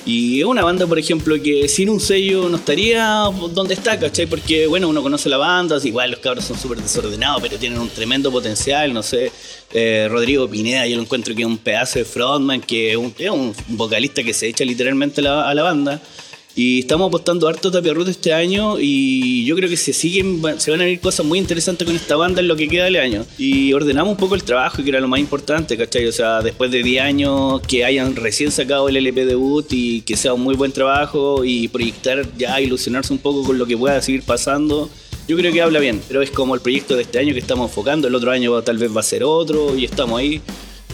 Y 0.06 0.38
es 0.40 0.46
una 0.46 0.64
banda, 0.64 0.86
por 0.86 0.98
ejemplo, 0.98 1.36
que 1.42 1.68
sin 1.68 1.90
un 1.90 2.00
sello 2.00 2.48
no 2.48 2.56
estaría 2.56 3.04
donde 3.52 3.74
está, 3.74 3.98
¿cachai? 3.98 4.26
Porque, 4.26 4.66
bueno, 4.66 4.88
uno 4.88 5.02
conoce 5.02 5.28
la 5.28 5.36
banda, 5.36 5.78
igual 5.84 6.12
los 6.12 6.20
cabros 6.20 6.44
son 6.44 6.58
súper 6.58 6.78
desordenados, 6.78 7.42
pero 7.42 7.58
tienen 7.58 7.78
un 7.78 7.90
tremendo 7.90 8.30
potencial, 8.32 8.94
no 8.94 9.02
sé. 9.02 9.30
Eh, 9.70 10.08
Rodrigo 10.10 10.48
Pineda, 10.48 10.86
yo 10.86 10.96
lo 10.96 11.02
encuentro 11.02 11.34
que 11.34 11.42
es 11.42 11.46
un 11.46 11.58
pedazo 11.58 11.98
de 11.98 12.06
frontman, 12.06 12.62
que 12.62 12.92
es 12.92 12.96
un, 12.96 13.54
vocalista 13.68 14.22
que 14.22 14.32
se 14.32 14.48
echa 14.48 14.64
literalmente 14.64 15.20
a 15.20 15.52
la 15.52 15.62
banda. 15.62 16.00
Y 16.54 16.80
estamos 16.80 17.08
apostando 17.08 17.46
harto 17.46 17.70
Tapia 17.70 17.94
Ruth 17.94 18.08
este 18.08 18.32
año 18.32 18.80
y 18.80 19.44
yo 19.44 19.54
creo 19.54 19.68
que 19.68 19.76
se 19.76 19.92
siguen, 19.92 20.42
se 20.58 20.70
van 20.72 20.80
a 20.80 20.84
venir 20.84 20.98
cosas 20.98 21.24
muy 21.24 21.38
interesantes 21.38 21.86
con 21.86 21.94
esta 21.94 22.16
banda 22.16 22.40
en 22.40 22.48
lo 22.48 22.56
que 22.56 22.66
queda 22.66 22.84
del 22.84 22.96
año. 22.96 23.24
Y 23.38 23.72
ordenamos 23.72 24.12
un 24.12 24.16
poco 24.16 24.34
el 24.34 24.42
trabajo, 24.42 24.82
que 24.82 24.88
era 24.88 25.00
lo 25.00 25.06
más 25.06 25.20
importante, 25.20 25.76
¿cachai? 25.76 26.06
O 26.06 26.12
sea, 26.12 26.42
después 26.42 26.70
de 26.72 26.82
10 26.82 27.02
años 27.02 27.60
que 27.62 27.84
hayan 27.84 28.16
recién 28.16 28.50
sacado 28.50 28.88
el 28.88 28.96
LP 28.96 29.24
debut 29.24 29.66
y 29.70 30.00
que 30.02 30.16
sea 30.16 30.34
un 30.34 30.40
muy 30.40 30.56
buen 30.56 30.72
trabajo 30.72 31.44
y 31.44 31.68
proyectar 31.68 32.26
ya, 32.36 32.60
ilusionarse 32.60 33.12
un 33.12 33.20
poco 33.20 33.44
con 33.44 33.56
lo 33.56 33.66
que 33.66 33.76
pueda 33.76 34.02
seguir 34.02 34.22
pasando. 34.22 34.90
Yo 35.28 35.36
creo 35.36 35.52
que 35.52 35.60
habla 35.60 35.78
bien, 35.78 36.00
pero 36.08 36.22
es 36.22 36.30
como 36.30 36.54
el 36.54 36.60
proyecto 36.60 36.96
de 36.96 37.02
este 37.02 37.18
año 37.18 37.34
que 37.34 37.40
estamos 37.40 37.68
enfocando, 37.68 38.08
el 38.08 38.14
otro 38.14 38.30
año 38.30 38.62
tal 38.62 38.78
vez 38.78 38.96
va 38.96 39.00
a 39.00 39.04
ser 39.04 39.22
otro 39.22 39.76
y 39.76 39.84
estamos 39.84 40.18
ahí 40.18 40.40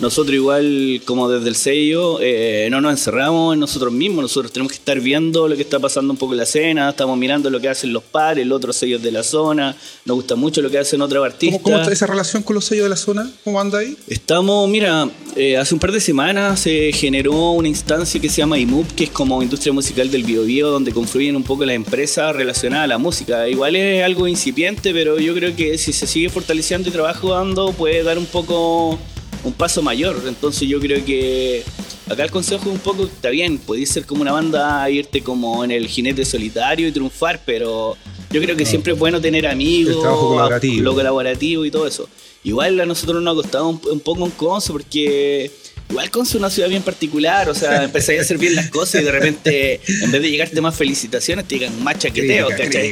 nosotros 0.01 0.35
igual 0.35 1.01
como 1.05 1.29
desde 1.29 1.49
el 1.49 1.55
sello 1.55 2.19
eh, 2.21 2.69
no 2.71 2.81
nos 2.81 2.93
encerramos 2.93 3.55
en 3.55 3.61
nosotros 3.61 3.93
mismos, 3.93 4.23
nosotros 4.23 4.53
tenemos 4.53 4.73
que 4.73 4.79
estar 4.79 5.01
viendo 5.01 5.49
lo 5.49 5.57
que 5.57 5.63
está 5.63 5.79
pasando 5.79 6.13
un 6.13 6.17
poco 6.17 6.33
en 6.33 6.39
la 6.39 6.43
escena, 6.45 6.91
estamos 6.91 7.17
mirando 7.17 7.49
lo 7.51 7.61
que 7.61 7.69
hacen 7.69 7.93
los 7.93 8.03
pares, 8.03 8.47
los 8.47 8.57
otros 8.57 8.77
sellos 8.77 9.03
de 9.03 9.13
la 9.13 9.23
zona, 9.23 9.77
nos 10.05 10.17
gusta 10.17 10.35
mucho 10.35 10.63
lo 10.63 10.71
que 10.71 10.79
hacen 10.79 11.01
otros 11.01 11.25
artistas. 11.25 11.61
¿Cómo, 11.63 11.79
está 11.79 11.93
esa 11.93 12.07
relación 12.07 12.43
con 12.43 12.55
los 12.55 12.65
sellos 12.65 12.85
de 12.85 12.91
la 12.91 12.97
zona? 12.97 13.31
¿Cómo 13.45 13.61
anda 13.61 13.79
ahí? 13.79 13.97
Estamos, 14.09 14.69
mira, 14.69 15.09
eh, 15.37 15.57
hace 15.57 15.75
un 15.75 15.81
par 15.81 15.93
de 15.93 16.01
semanas 16.01 16.61
se 16.61 16.93
generó 16.93 17.53
una 17.53 17.69
instancia 17.69 18.21
que 18.21 18.29
se 18.29 18.39
llama 18.39 18.59
IMUP, 18.59 18.93
que 18.93 19.05
es 19.05 19.11
como 19.11 19.43
Industria 19.43 19.73
Musical 19.73 20.11
del 20.11 20.25
Biobío, 20.25 20.71
donde 20.71 20.93
confluyen 20.93 21.37
un 21.37 21.45
poco 21.45 21.65
las 21.65 21.77
empresas 21.77 22.35
relacionadas 22.35 22.85
a 22.85 22.89
la 22.89 22.99
música. 22.99 23.49
Igual 23.49 23.77
es 23.77 24.05
algo 24.05 24.27
incipiente, 24.27 24.93
pero 24.93 25.19
yo 25.19 25.35
creo 25.35 25.55
que 25.55 25.79
si 25.79 25.93
se 25.93 26.07
sigue 26.07 26.31
fortaleciendo 26.31 26.89
y 26.89 26.93
trabajando 26.93 27.73
puede 27.73 28.03
dar 28.03 28.19
un 28.19 28.27
poco 28.27 28.99
un 29.45 29.53
paso 29.53 29.83
mayor. 29.83 30.21
Entonces 30.27 30.69
yo 30.69 30.81
creo 30.81 31.05
que 31.05 31.63
acá 32.11 32.25
el 32.25 32.31
consejo 32.31 32.71
un 32.71 32.79
poco 32.79 33.05
está 33.05 33.31
bien, 33.31 33.59
podéis 33.59 33.91
ser 33.91 34.07
como 34.07 34.23
una 34.23 34.33
banda, 34.33 34.89
irte 34.91 35.23
como 35.23 35.65
en 35.65 35.71
el 35.71 35.87
jinete 35.87 36.25
solitario 36.25 36.89
y 36.89 36.93
triunfar, 36.93 37.41
pero 37.45 37.97
yo 38.31 38.41
creo 38.41 38.57
que 38.57 38.67
siempre 38.67 38.93
es 38.93 38.99
bueno 38.99 39.21
tener 39.21 39.47
amigos, 39.47 39.97
colaborativo. 39.97 40.83
lo 40.83 40.95
colaborativo 40.95 41.65
y 41.65 41.71
todo 41.71 41.87
eso. 41.87 42.09
Igual 42.43 42.81
a 42.81 42.87
nosotros 42.87 43.23
nos 43.23 43.33
ha 43.33 43.43
costado 43.43 43.69
un, 43.69 43.81
un 43.91 44.01
poco 44.01 44.25
un 44.25 44.31
conso 44.31 44.73
porque 44.73 45.51
Igual 45.95 46.11
con 46.11 46.27
una 46.35 46.51
ciudad 46.51 46.69
bien 46.69 46.83
particular, 46.83 47.49
o 47.49 47.55
sea, 47.55 47.85
empecé 47.85 48.19
a 48.19 48.23
hacer 48.23 48.37
bien 48.37 48.57
las 48.57 48.69
cosas 48.69 49.01
y 49.01 49.05
de 49.05 49.13
repente, 49.13 49.81
en 50.03 50.11
vez 50.11 50.23
de 50.23 50.29
llegarte 50.29 50.61
más 50.61 50.75
felicitaciones, 50.75 51.47
te 51.47 51.55
digan 51.55 51.85
más 51.85 52.01
chaqueteo, 52.01 52.49
¿cachai? 52.49 52.91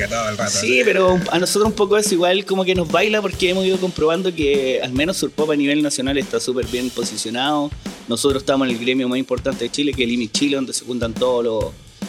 Sí, 0.49 0.83
pero 0.85 1.19
a 1.33 1.41
nosotros 1.41 1.69
un 1.69 1.75
poco 1.75 1.99
es 1.99 2.13
igual 2.13 2.45
como 2.45 2.65
que 2.65 2.77
nos 2.77 2.89
baila 2.89 3.21
porque 3.21 3.51
hemos 3.51 3.67
ido 3.67 3.79
comprobando 3.79 4.33
que 4.33 4.81
al 4.81 4.93
menos 4.93 5.17
Surpop 5.17 5.51
a 5.51 5.57
nivel 5.57 5.83
nacional 5.83 6.17
está 6.17 6.39
súper 6.39 6.65
bien 6.67 6.91
posicionado. 6.91 7.73
Nosotros 8.07 8.45
estamos 8.45 8.69
en 8.69 8.77
el 8.77 8.81
gremio 8.81 9.09
más 9.09 9.19
importante 9.19 9.65
de 9.65 9.71
Chile, 9.73 9.93
que 9.93 10.05
es 10.05 10.09
el 10.09 10.15
IMI 10.15 10.29
Chile, 10.29 10.55
donde 10.55 10.73
se 10.73 10.85
juntan 10.85 11.13
todos 11.13 11.43
los 11.45 11.65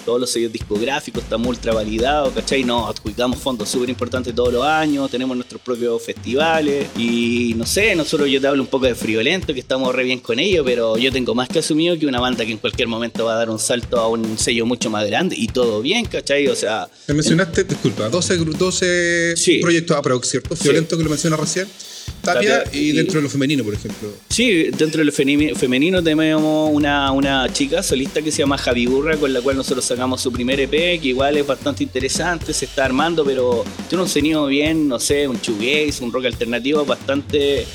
todos 0.05 0.19
los 0.19 0.29
sellos 0.29 0.51
discográficos, 0.51 1.23
estamos 1.23 1.47
ultra 1.47 1.73
validados, 1.73 2.33
¿cachai? 2.33 2.63
Nos 2.63 2.89
adjudicamos 2.89 3.39
fondos 3.39 3.69
súper 3.69 3.89
importantes 3.89 4.33
todos 4.35 4.51
los 4.53 4.63
años, 4.63 5.09
tenemos 5.09 5.35
nuestros 5.35 5.61
propios 5.61 6.01
festivales 6.03 6.87
y 6.97 7.53
no 7.55 7.65
sé, 7.65 7.95
nosotros 7.95 8.29
yo 8.29 8.39
te 8.41 8.47
hablo 8.47 8.61
un 8.61 8.67
poco 8.67 8.85
de 8.85 8.95
Friolento, 8.95 9.53
que 9.53 9.59
estamos 9.59 9.93
re 9.93 10.03
bien 10.03 10.19
con 10.19 10.39
ellos, 10.39 10.63
pero 10.65 10.97
yo 10.97 11.11
tengo 11.11 11.33
más 11.35 11.47
que 11.49 11.59
asumido 11.59 11.97
que 11.97 12.05
una 12.05 12.19
banda 12.19 12.45
que 12.45 12.51
en 12.51 12.57
cualquier 12.57 12.87
momento 12.87 13.25
va 13.25 13.33
a 13.33 13.37
dar 13.37 13.49
un 13.49 13.59
salto 13.59 13.97
a 13.99 14.07
un 14.07 14.37
sello 14.37 14.65
mucho 14.65 14.89
más 14.89 15.05
grande 15.07 15.35
y 15.37 15.47
todo 15.47 15.81
bien, 15.81 16.05
¿cachai? 16.05 16.47
O 16.47 16.55
sea... 16.55 16.87
Me 17.07 17.13
mencionaste, 17.15 17.63
disculpa, 17.63 18.09
12, 18.09 18.37
12 18.37 19.33
Sí. 19.37 19.59
proyectos 19.59 19.97
aprox, 19.97 20.27
¿cierto? 20.29 20.55
Friolento 20.55 20.97
que 20.97 21.03
lo 21.03 21.09
mencionas 21.09 21.39
recién. 21.39 21.67
Tapia, 22.21 22.63
Tapia 22.63 22.79
y, 22.79 22.89
y- 22.89 22.91
dentro 22.93 23.15
de 23.19 23.23
lo 23.23 23.29
femenino, 23.29 23.63
por 23.63 23.73
ejemplo. 23.73 24.09
Sí, 24.29 24.65
dentro 24.77 24.99
de 24.99 25.05
lo 25.05 25.11
femenino 25.11 26.01
tenemos 26.03 26.69
una, 26.71 27.11
una 27.11 27.51
chica 27.51 27.83
solista 27.83 28.21
que 28.21 28.31
se 28.31 28.39
llama 28.39 28.57
Javi 28.57 28.85
Burra, 28.85 29.17
con 29.17 29.33
la 29.33 29.41
cual 29.41 29.57
nosotros 29.57 29.83
sacamos 29.85 30.21
su 30.21 30.31
primer 30.31 30.59
EP, 30.59 30.71
que 31.01 31.09
igual 31.09 31.37
es 31.37 31.45
bastante 31.45 31.83
interesante, 31.83 32.53
se 32.53 32.65
está 32.65 32.85
armando, 32.85 33.25
pero 33.25 33.63
tiene 33.89 34.03
un 34.03 34.09
sonido 34.09 34.45
bien, 34.47 34.87
no 34.87 34.99
sé, 34.99 35.27
un 35.27 35.39
shoegaze, 35.41 36.03
un 36.03 36.11
rock 36.13 36.25
alternativo 36.25 36.85
bastante 36.85 37.65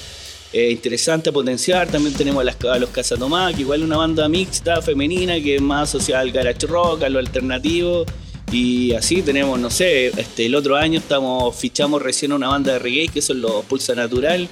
eh, 0.52 0.70
interesante 0.70 1.28
a 1.28 1.32
potenciar. 1.32 1.88
También 1.88 2.14
tenemos 2.14 2.40
a, 2.40 2.44
las, 2.44 2.56
a 2.64 2.78
los 2.78 2.88
Casa 2.90 3.16
Tomás, 3.16 3.54
que 3.54 3.60
igual 3.62 3.80
es 3.80 3.86
una 3.86 3.98
banda 3.98 4.28
mixta, 4.28 4.80
femenina, 4.80 5.34
que 5.42 5.56
es 5.56 5.60
más 5.62 5.90
asociada 5.90 6.22
al 6.22 6.32
garage 6.32 6.66
rock, 6.66 7.02
a 7.02 7.08
lo 7.10 7.18
alternativo. 7.18 8.06
Y 8.50 8.92
así 8.94 9.22
tenemos, 9.22 9.58
no 9.60 9.70
sé, 9.70 10.06
este, 10.06 10.46
el 10.46 10.54
otro 10.54 10.76
año 10.76 10.98
estamos 11.00 11.54
fichamos 11.54 12.00
recién 12.00 12.32
una 12.32 12.48
banda 12.48 12.72
de 12.74 12.78
reggae 12.78 13.08
que 13.08 13.20
son 13.20 13.40
los 13.42 13.64
Pulsa 13.66 13.94
Natural, 13.94 14.48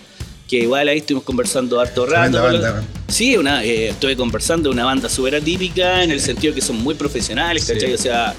que 0.49 0.59
igual 0.61 0.88
ahí 0.88 0.99
estuvimos 0.99 1.25
conversando 1.25 1.81
harto 1.81 2.05
rato. 2.07 2.43
Banda. 2.43 2.85
Sí, 3.09 3.37
una, 3.37 3.65
eh, 3.65 3.88
estuve 3.88 4.15
conversando, 4.17 4.71
una 4.71 4.85
banda 4.85 5.09
súper 5.09 5.37
atípica 5.37 6.03
en 6.05 6.11
el 6.11 6.21
sentido 6.21 6.55
que 6.55 6.61
son 6.61 6.76
muy 6.76 6.95
profesionales, 6.95 7.65
Sí. 7.65 7.73
¿cachai? 7.73 7.95
O 7.95 7.99
sea, 7.99 8.35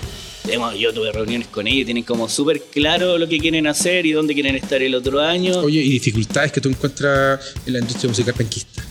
hemos- 0.47 0.77
yo 0.77 0.93
tuve 0.93 1.11
reuniones 1.11 1.47
con 1.47 1.67
ellos, 1.67 1.85
tienen 1.85 2.03
como 2.03 2.29
súper 2.29 2.61
claro 2.61 3.17
lo 3.17 3.27
que 3.27 3.39
quieren 3.39 3.65
hacer 3.67 4.05
y 4.05 4.11
dónde 4.11 4.33
quieren 4.35 4.55
estar 4.55 4.81
el 4.81 4.93
otro 4.95 5.19
año. 5.19 5.57
Oye, 5.59 5.81
y 5.81 5.89
dificultades 5.89 6.51
que 6.51 6.61
tú 6.61 6.69
encuentras 6.69 7.39
en 7.65 7.73
la 7.73 7.79
industria 7.79 8.09
musical 8.09 8.33
penquista. 8.35 8.83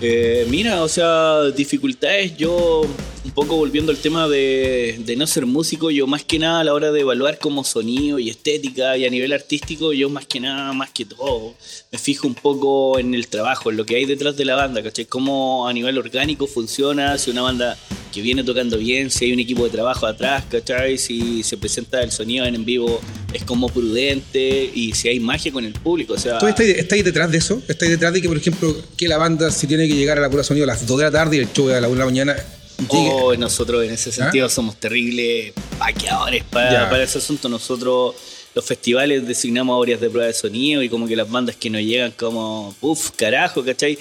Eh, 0.00 0.46
mira, 0.48 0.84
o 0.84 0.88
sea, 0.88 1.50
dificultades, 1.50 2.36
yo 2.36 2.82
un 3.24 3.30
poco 3.32 3.56
volviendo 3.56 3.90
al 3.90 3.98
tema 3.98 4.28
de, 4.28 4.96
de 5.04 5.16
no 5.16 5.26
ser 5.26 5.44
músico, 5.44 5.90
yo 5.90 6.06
más 6.06 6.22
que 6.22 6.38
nada 6.38 6.60
a 6.60 6.64
la 6.64 6.72
hora 6.72 6.92
de 6.92 7.00
evaluar 7.00 7.38
como 7.38 7.64
sonido 7.64 8.20
y 8.20 8.30
estética 8.30 8.96
y 8.96 9.04
a 9.04 9.10
nivel 9.10 9.32
artístico, 9.32 9.92
yo 9.92 10.08
más 10.08 10.24
que 10.24 10.38
nada, 10.38 10.72
más 10.72 10.90
que 10.90 11.04
todo, 11.04 11.54
me 11.90 11.98
fijo 11.98 12.28
un 12.28 12.34
poco 12.34 13.00
en 13.00 13.12
el 13.12 13.26
trabajo, 13.26 13.70
en 13.70 13.76
lo 13.76 13.84
que 13.84 13.96
hay 13.96 14.04
detrás 14.04 14.36
de 14.36 14.44
la 14.44 14.54
banda, 14.54 14.84
¿cachai? 14.84 15.06
Cómo 15.06 15.66
a 15.66 15.72
nivel 15.72 15.98
orgánico 15.98 16.46
funciona, 16.46 17.18
si 17.18 17.32
una 17.32 17.42
banda 17.42 17.76
que 18.08 18.22
viene 18.22 18.44
tocando 18.44 18.78
bien, 18.78 19.10
si 19.10 19.26
hay 19.26 19.32
un 19.32 19.40
equipo 19.40 19.64
de 19.64 19.70
trabajo 19.70 20.06
atrás, 20.06 20.44
¿cachai? 20.50 20.98
Si 20.98 21.42
se 21.42 21.56
presenta 21.56 22.02
el 22.02 22.10
sonido 22.10 22.44
en, 22.46 22.54
en 22.54 22.64
vivo 22.64 23.00
es 23.32 23.44
como 23.44 23.68
prudente 23.68 24.70
y 24.74 24.92
si 24.94 25.08
hay 25.08 25.20
magia 25.20 25.52
con 25.52 25.64
el 25.64 25.72
público, 25.72 26.14
o 26.14 26.18
sea... 26.18 26.38
¿Tú 26.38 26.46
estás, 26.46 26.66
estás 26.66 27.04
detrás 27.04 27.30
de 27.30 27.38
eso? 27.38 27.62
¿Estás 27.68 27.88
detrás 27.88 28.12
de 28.12 28.22
que, 28.22 28.28
por 28.28 28.36
ejemplo, 28.36 28.74
que 28.96 29.08
la 29.08 29.18
banda 29.18 29.50
si 29.50 29.66
tiene 29.66 29.86
que 29.86 29.94
llegar 29.94 30.18
a 30.18 30.20
la 30.20 30.30
pura 30.30 30.42
sonido 30.42 30.64
a 30.64 30.68
las 30.68 30.86
2 30.86 30.98
de 30.98 31.04
la 31.04 31.10
tarde 31.10 31.36
y 31.36 31.40
el 31.40 31.52
show 31.52 31.68
a 31.70 31.80
la 31.80 31.88
1 31.88 31.94
de 31.94 31.98
la 31.98 32.04
mañana? 32.04 32.36
llegue? 32.78 33.10
Oh, 33.12 33.34
nosotros 33.36 33.84
en 33.84 33.90
ese 33.90 34.12
sentido 34.12 34.48
somos 34.48 34.76
terribles 34.76 35.52
paqueadores 35.78 36.44
para, 36.44 36.88
para 36.88 37.02
ese 37.02 37.18
asunto. 37.18 37.48
Nosotros 37.48 38.14
los 38.54 38.64
festivales 38.64 39.26
designamos 39.26 39.82
áreas 39.82 40.00
de 40.00 40.10
prueba 40.10 40.26
de 40.26 40.34
sonido 40.34 40.82
y 40.82 40.88
como 40.88 41.06
que 41.06 41.16
las 41.16 41.30
bandas 41.30 41.56
que 41.56 41.70
nos 41.70 41.82
llegan 41.82 42.12
como, 42.12 42.74
uff, 42.80 43.10
carajo, 43.10 43.64
¿cachai? 43.64 43.98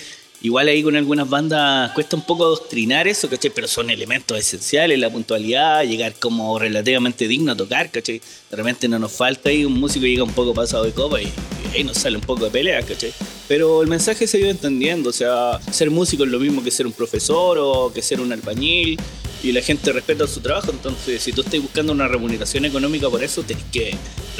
Igual 0.47 0.69
ahí 0.69 0.81
con 0.81 0.95
algunas 0.95 1.29
bandas 1.29 1.91
cuesta 1.91 2.15
un 2.15 2.21
poco 2.21 2.45
adoctrinar 2.45 3.05
eso, 3.05 3.29
¿cachai? 3.29 3.51
Pero 3.53 3.67
son 3.67 3.89
elementos 3.89 4.39
esenciales, 4.39 4.97
la 4.97 5.09
puntualidad, 5.09 5.83
llegar 5.83 6.13
como 6.13 6.57
relativamente 6.57 7.27
digno 7.27 7.51
a 7.51 7.57
tocar, 7.57 7.91
¿cachai? 7.91 8.21
De 8.49 8.55
repente 8.55 8.87
no 8.87 8.97
nos 8.97 9.11
falta 9.11 9.49
ahí 9.49 9.65
un 9.65 9.77
músico 9.77 10.03
que 10.03 10.11
llega 10.11 10.23
un 10.23 10.31
poco 10.31 10.53
pasado 10.53 10.85
de 10.85 10.93
copa 10.93 11.21
y, 11.21 11.27
ahí 11.75 11.83
nos 11.83 11.97
sale 11.97 12.15
un 12.15 12.23
poco 12.23 12.45
de 12.45 12.51
pelea, 12.51 12.81
¿cachai? 12.81 13.11
Pero 13.49 13.81
el 13.81 13.89
mensaje 13.89 14.25
se 14.25 14.39
ido 14.39 14.49
entendiendo, 14.49 15.09
o 15.09 15.13
sea, 15.13 15.59
ser 15.69 15.91
músico 15.91 16.23
es 16.23 16.29
lo 16.29 16.39
mismo 16.39 16.63
que 16.63 16.71
ser 16.71 16.87
un 16.87 16.93
profesor 16.93 17.57
o 17.59 17.91
que 17.93 18.01
ser 18.01 18.21
un 18.21 18.31
albañil 18.31 18.97
y 19.43 19.51
la 19.51 19.61
gente 19.61 19.91
respeta 19.91 20.27
su 20.27 20.39
trabajo, 20.39 20.71
entonces 20.71 21.21
si 21.21 21.33
tú 21.33 21.41
estás 21.41 21.61
buscando 21.61 21.91
una 21.91 22.07
remuneración 22.07 22.63
económica 22.63 23.09
por 23.09 23.21
eso, 23.21 23.43
tenés 23.43 23.65
que 23.65 23.97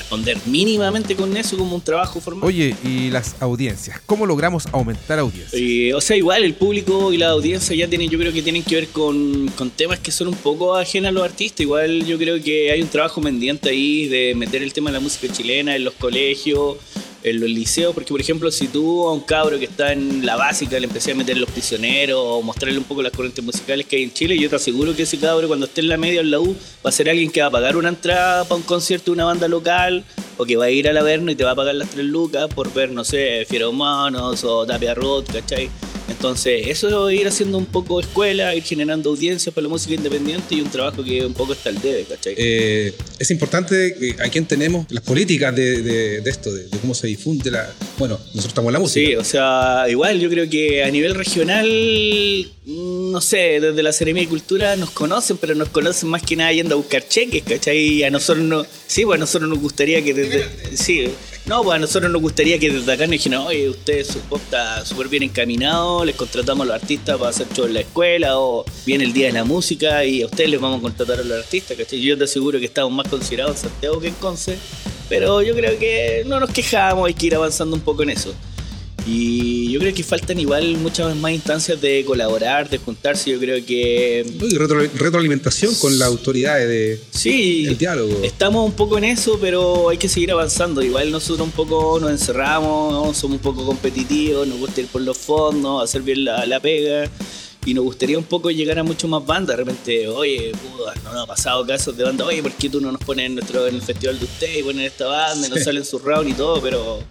responder 0.08 0.38
mínimamente 0.46 1.16
con 1.16 1.36
eso 1.36 1.58
como 1.58 1.76
un 1.76 1.82
trabajo 1.82 2.22
formal. 2.22 2.48
Oye, 2.48 2.74
y 2.84 3.10
las 3.10 3.36
audiencias, 3.42 4.00
¿cómo 4.06 4.26
logramos 4.26 4.66
aumentar 4.72 5.20
audiencia? 5.20 5.60
Y, 5.60 5.92
o 5.92 6.00
sea, 6.00 6.16
igual 6.16 6.44
el 6.44 6.54
público 6.54 7.12
y 7.12 7.18
la 7.18 7.30
audiencia 7.30 7.76
ya 7.76 7.90
tienen, 7.90 8.10
yo 8.10 8.18
creo 8.18 8.32
que 8.32 8.42
tienen 8.42 8.64
que 8.64 8.76
ver 8.76 8.88
con, 8.88 9.50
con 9.50 9.70
temas 9.70 10.00
que 10.00 10.12
son 10.12 10.30
un 10.30 10.36
poco 10.36 10.76
ajenos 10.76 11.10
a 11.10 11.12
los 11.12 11.24
artistas. 11.24 11.60
Igual 11.60 12.06
yo 12.06 12.18
creo 12.18 12.42
que 12.42 12.72
hay 12.72 12.82
un 12.82 12.88
trabajo 12.88 13.22
pendiente 13.22 13.70
ahí 13.70 14.08
de 14.08 14.34
meter 14.34 14.64
el 14.64 14.72
tema 14.72 14.92
de 14.92 14.94
la 14.94 15.00
música 15.02 15.28
chilena 15.32 15.76
en 15.76 15.84
los 15.84 15.94
colegios, 15.96 16.78
en 17.24 17.40
los 17.40 17.50
liceos, 17.50 17.94
porque 17.94 18.10
por 18.10 18.22
ejemplo, 18.22 18.52
si 18.52 18.68
tú 18.68 19.08
a 19.08 19.14
un 19.14 19.22
cabro 19.22 19.60
que 19.60 19.66
está 19.66 19.92
en 19.92 20.26
la 20.26 20.36
básica 20.36 20.80
le 20.80 20.88
empecé 20.88 21.12
a 21.12 21.16
meter 21.16 21.38
los 21.38 21.50
prisioneros 21.50 22.20
o 22.22 22.42
mostrarle 22.42 22.78
un 22.78 22.84
poco 22.84 23.02
las 23.02 23.12
corrientes 23.12 23.44
musicales 23.44 23.86
que 23.86 23.98
hay 23.98 24.04
en 24.04 24.14
Chile, 24.14 24.38
yo 24.38 24.50
te 24.50 24.56
aseguro 24.56 24.96
que 24.96 25.04
ese 25.04 25.18
cabro 25.18 25.48
cuando 25.48 25.66
esté 25.66 25.82
en 25.82 25.90
la 25.90 25.98
media 25.98 26.20
o 26.20 26.24
en 26.24 26.32
la 26.32 26.40
U 26.40 26.56
va 26.86 26.90
a 26.90 26.92
ser 26.92 27.10
alguien 27.10 27.32
que 27.32 27.42
va 27.42 27.48
a 27.48 27.52
pagar 27.52 27.76
una 27.76 27.90
entrada 27.90 28.44
para 28.44 28.56
un 28.56 28.64
concierto 28.64 29.12
de 29.12 29.12
una 29.12 29.26
banda 29.26 29.48
local 29.48 30.04
o 30.38 30.46
que 30.46 30.56
va 30.56 30.66
a 30.66 30.70
ir 30.70 30.88
al 30.88 30.98
Averno 30.98 31.32
y 31.32 31.36
te 31.36 31.44
va 31.44 31.52
a 31.52 31.56
pagar 31.56 31.76
las 31.76 31.90
tres 31.90 32.06
lucas 32.06 32.48
por 32.54 32.72
ver, 32.74 32.92
no 32.92 33.04
sé, 33.04 33.46
Fieromonos 33.50 34.44
o 34.44 34.66
Tapia 34.66 34.94
Roth, 34.94 35.32
¿cachai? 35.32 35.70
Entonces, 36.10 36.68
eso 36.68 37.10
es 37.10 37.20
ir 37.20 37.28
haciendo 37.28 37.58
un 37.58 37.66
poco 37.66 38.00
escuela, 38.00 38.56
ir 38.56 38.64
generando 38.64 39.10
audiencias 39.10 39.54
para 39.54 39.64
la 39.64 39.70
música 39.70 39.94
independiente 39.96 40.56
y 40.56 40.62
un 40.62 40.70
trabajo 40.70 41.04
que 41.04 41.26
un 41.26 41.34
poco 41.34 41.54
está 41.54 41.70
al 41.70 41.80
debe, 41.82 42.04
¿cachai? 42.04 42.34
Eh, 42.38 42.94
es 43.20 43.30
importante 43.32 43.96
a 44.20 44.30
quién 44.30 44.46
tenemos 44.46 44.86
las 44.90 45.04
políticas 45.04 45.56
de, 45.56 45.82
de- 45.82 46.22
de 46.22 46.30
esto, 46.30 46.52
de, 46.54 46.64
de 46.68 46.78
cómo 46.80 46.94
se 46.96 47.08
difunde 47.08 47.52
la. 47.52 47.72
Bueno, 47.98 48.18
nosotros 48.18 48.46
estamos 48.48 48.70
en 48.70 48.74
la 48.74 48.80
música. 48.80 49.08
Sí, 49.08 49.16
o 49.16 49.24
sea, 49.24 49.86
igual 49.90 50.20
yo 50.20 50.30
creo 50.30 50.50
que 50.50 50.84
a 50.84 50.90
nivel 50.92 51.14
regional, 51.16 51.68
mm, 52.66 53.12
no 53.12 53.22
sé, 53.22 53.60
desde 53.60 53.84
la 53.84 53.92
Seremia 53.92 54.24
de 54.24 54.30
Cultura 54.30 54.76
nos 54.76 54.92
conocen, 54.92 55.38
pero 55.38 55.56
nos 55.56 55.70
conocen 55.70 56.10
más 56.10 56.22
que 56.24 56.36
nada 56.36 56.52
yendo 56.54 56.76
a 56.76 56.78
buscar 56.78 57.08
cheques, 57.08 57.44
¿cachai? 57.44 57.78
Y 57.78 58.04
a 58.04 58.10
nosotros 58.10 58.46
no, 58.46 58.66
sí, 58.88 59.04
pues 59.06 59.18
a 59.18 59.20
nosotros 59.20 59.50
nos 59.50 59.60
gustaría 59.60 60.02
que 60.04 60.14
desde, 60.14 60.46
sí, 60.76 61.08
no, 61.48 61.64
pues 61.64 61.76
a 61.78 61.80
nosotros 61.80 62.12
nos 62.12 62.22
gustaría 62.22 62.60
que 62.60 62.70
desde 62.70 62.92
acá 62.92 63.06
nos 63.06 63.12
dijeran, 63.12 63.40
oye, 63.42 63.70
ustedes 63.70 64.08
su 64.08 64.20
pop 64.20 64.42
está 64.44 64.86
súper 64.86 65.08
bien 65.08 65.24
encaminado, 65.24 66.04
les 66.04 66.16
contratamos 66.16 66.66
a 66.66 66.74
los 66.74 66.82
artistas 66.82 67.18
para 67.18 67.30
hacer 67.30 67.48
show 67.56 67.66
en 67.66 67.74
la 67.74 67.80
escuela, 67.80 68.38
o 68.38 68.66
viene 68.86 69.06
el 69.06 69.14
día 69.14 69.28
de 69.28 69.34
la 69.34 69.46
música 69.46 70.04
y 70.04 70.22
a 70.24 70.26
ustedes 70.26 70.50
les 70.50 70.60
vamos 70.60 70.80
a 70.80 70.82
contratar 70.82 71.20
a 71.20 71.24
los 71.24 71.38
artistas, 71.38 71.78
¿cachai? 71.78 72.02
Yo 72.02 72.18
te 72.18 72.26
aseguro 72.26 72.60
que 72.60 72.66
estamos 72.66 72.92
más 72.92 73.08
considerados 73.08 73.64
en 73.64 73.70
Santiago 73.70 74.00
que 74.00 74.10
en 74.10 74.16
Conce, 74.16 74.58
pero 75.08 75.42
yo 75.42 75.56
creo 75.56 75.80
que 75.80 76.24
no 76.26 76.40
nos 76.40 76.50
quejamos, 76.50 77.08
hay 77.08 77.14
que 77.14 77.28
ir 77.28 77.36
avanzando 77.36 77.76
un 77.76 77.82
poco 77.82 78.04
en 78.04 78.10
eso. 78.10 78.34
Y 79.10 79.72
yo 79.72 79.80
creo 79.80 79.94
que 79.94 80.04
faltan 80.04 80.38
igual 80.40 80.76
muchas 80.78 81.16
más 81.16 81.32
instancias 81.32 81.80
de 81.80 82.04
colaborar, 82.06 82.70
de 82.70 82.78
juntarse. 82.78 83.32
Yo 83.32 83.40
creo 83.40 83.66
que 83.66 84.26
¿no? 84.38 84.46
Y 84.46 84.52
retro- 84.58 84.90
retroalimentación 84.96 85.74
con 85.76 85.98
las 85.98 86.10
autoridades 86.10 86.68
de, 86.68 87.00
sí, 87.12 87.66
el 87.68 87.78
diálogo. 87.78 88.20
estamos 88.24 88.66
un 88.66 88.74
poco 88.74 88.98
en 88.98 89.06
eso, 89.06 89.38
pero 89.40 89.88
hay 89.90 89.98
que 89.98 90.10
seguir 90.10 90.32
avanzando. 90.32 90.82
Igual 90.84 91.10
nosotros 91.12 91.46
un 91.48 91.52
poco 91.54 92.00
nos 92.02 92.12
encerramos, 92.12 92.92
¿no? 92.92 93.14
somos 93.14 93.38
un 93.38 93.42
poco 93.42 93.66
competitivos, 93.66 94.46
nos 94.46 94.58
gusta 94.60 94.82
ir 94.82 94.88
por 94.88 95.02
los 95.02 95.18
fondos, 95.18 95.82
hacer 95.84 96.02
bien 96.02 96.26
la, 96.26 96.46
la 96.46 96.60
pega. 96.60 97.10
Y 97.66 97.74
nos 97.74 97.84
gustaría 97.84 98.18
un 98.18 98.24
poco 98.24 98.50
llegar 98.50 98.80
a 98.80 98.84
mucho 98.84 99.08
más 99.10 99.26
bandas. 99.26 99.58
De 99.58 99.64
repente, 99.64 100.08
oye, 100.08 100.52
no 101.04 101.14
nos 101.14 101.24
ha 101.24 101.26
pasado 101.28 101.66
casos 101.66 101.96
de 101.98 102.04
bandas, 102.04 102.28
oye, 102.28 102.42
¿por 102.42 102.52
qué 102.54 102.70
tú 102.70 102.80
no 102.82 102.92
nos 102.94 103.02
pones 103.02 103.26
en, 103.26 103.36
nuestro, 103.36 103.68
en 103.68 103.76
el 103.76 103.82
festival 103.82 104.20
de 104.20 104.26
ustedes 104.26 104.60
y 104.60 104.64
ponen 104.64 104.86
esta 104.86 105.06
banda 105.08 105.48
y 105.48 105.50
nos 105.50 105.60
Sí. 105.60 105.66
salen 105.66 105.84
sus 105.86 106.02
rounds 106.02 106.32
y 106.32 106.34
todo? 106.34 106.62
Pero. 106.62 107.04